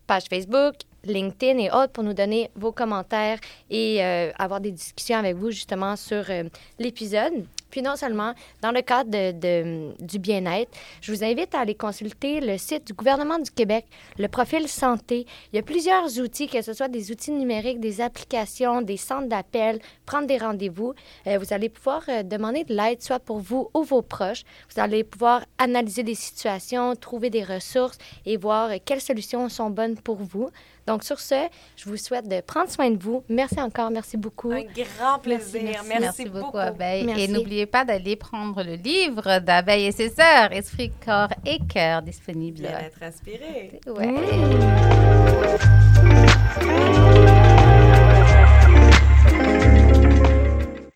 page 0.08 0.26
Facebook, 0.30 0.76
LinkedIn 1.06 1.58
et 1.60 1.70
autres 1.70 1.92
pour 1.92 2.04
nous 2.04 2.14
donner 2.14 2.50
vos 2.56 2.72
commentaires 2.72 3.40
et 3.70 4.04
euh, 4.04 4.32
avoir 4.38 4.62
des 4.62 4.72
discussions 4.72 5.18
avec 5.18 5.36
vous 5.36 5.52
justement 5.52 5.96
sur 5.96 6.24
euh, 6.30 6.44
l'épisode. 6.80 7.46
Puis 7.74 7.82
non 7.82 7.96
seulement 7.96 8.36
dans 8.62 8.70
le 8.70 8.84
cadre 8.84 9.10
de, 9.10 9.96
du 10.00 10.20
bien-être, 10.20 10.70
je 11.02 11.12
vous 11.12 11.24
invite 11.24 11.56
à 11.56 11.62
aller 11.62 11.74
consulter 11.74 12.40
le 12.40 12.60
site 12.60 12.86
du 12.86 12.94
gouvernement 12.94 13.40
du 13.40 13.50
Québec, 13.50 13.88
le 14.20 14.28
profil 14.28 14.68
santé. 14.68 15.26
Il 15.52 15.56
y 15.56 15.60
a 15.60 15.64
plusieurs 15.64 16.20
outils, 16.20 16.48
que 16.48 16.62
ce 16.62 16.74
soit 16.74 16.88
des 16.88 17.10
outils 17.10 17.32
numériques, 17.32 17.80
des 17.80 18.00
applications, 18.00 18.84
des 18.84 18.98
centres 18.98 19.28
d'appel, 19.28 19.80
prendre 20.06 20.28
des 20.28 20.38
rendez-vous. 20.38 20.94
Euh, 21.26 21.40
vous 21.40 21.52
allez 21.52 21.68
pouvoir 21.68 22.04
euh, 22.10 22.22
demander 22.22 22.64
de 22.64 22.76
l'aide, 22.76 23.02
soit 23.02 23.18
pour 23.18 23.40
vous 23.40 23.72
ou 23.74 23.82
vos 23.82 24.04
proches. 24.04 24.44
Vous 24.72 24.80
allez 24.80 25.04
pouvoir 25.04 25.44
analyser 25.58 26.04
des 26.04 26.14
situations, 26.14 26.96
trouver 26.96 27.32
des 27.32 27.44
ressources 27.44 27.98
et 28.28 28.38
voir 28.38 28.70
euh, 28.70 28.78
quelles 28.86 29.02
solutions 29.02 29.50
sont 29.50 29.72
bonnes 29.72 29.98
pour 29.98 30.18
vous. 30.18 30.52
Donc, 30.88 31.04
sur 31.04 31.20
ce, 31.20 31.48
je 31.78 31.90
vous 31.90 31.98
souhaite 31.98 32.28
de 32.28 32.42
prendre 32.42 32.70
soin 32.70 32.90
de 32.90 33.02
vous. 33.02 33.24
Merci 33.30 33.60
encore, 33.62 33.90
merci 33.90 34.18
beaucoup. 34.18 34.52
Un 34.52 34.64
grand 34.64 35.20
plaisir. 35.20 35.62
merci. 35.64 35.88
Merci, 35.88 36.02
Merci 36.02 36.26
beaucoup, 36.26 36.46
beaucoup. 36.46 36.58
Abeille. 36.58 37.06
Merci. 37.06 37.24
Et 37.24 37.28
n'oubliez 37.28 37.66
pas 37.66 37.86
d'aller 37.86 38.16
prendre 38.16 38.64
le 38.64 38.76
livre 38.76 39.40
d'Abeille 39.40 39.86
et 39.86 39.92
ses 39.92 40.10
sœurs, 40.10 40.52
Esprit, 40.52 40.92
Corps 41.06 41.30
et 41.46 41.60
Cœur, 41.68 42.02
disponible. 42.02 42.60
Bien 42.62 42.80
être 42.80 43.02
inspiré. 43.02 43.80
Ouais. 43.88 44.08
Mm. 46.62 47.13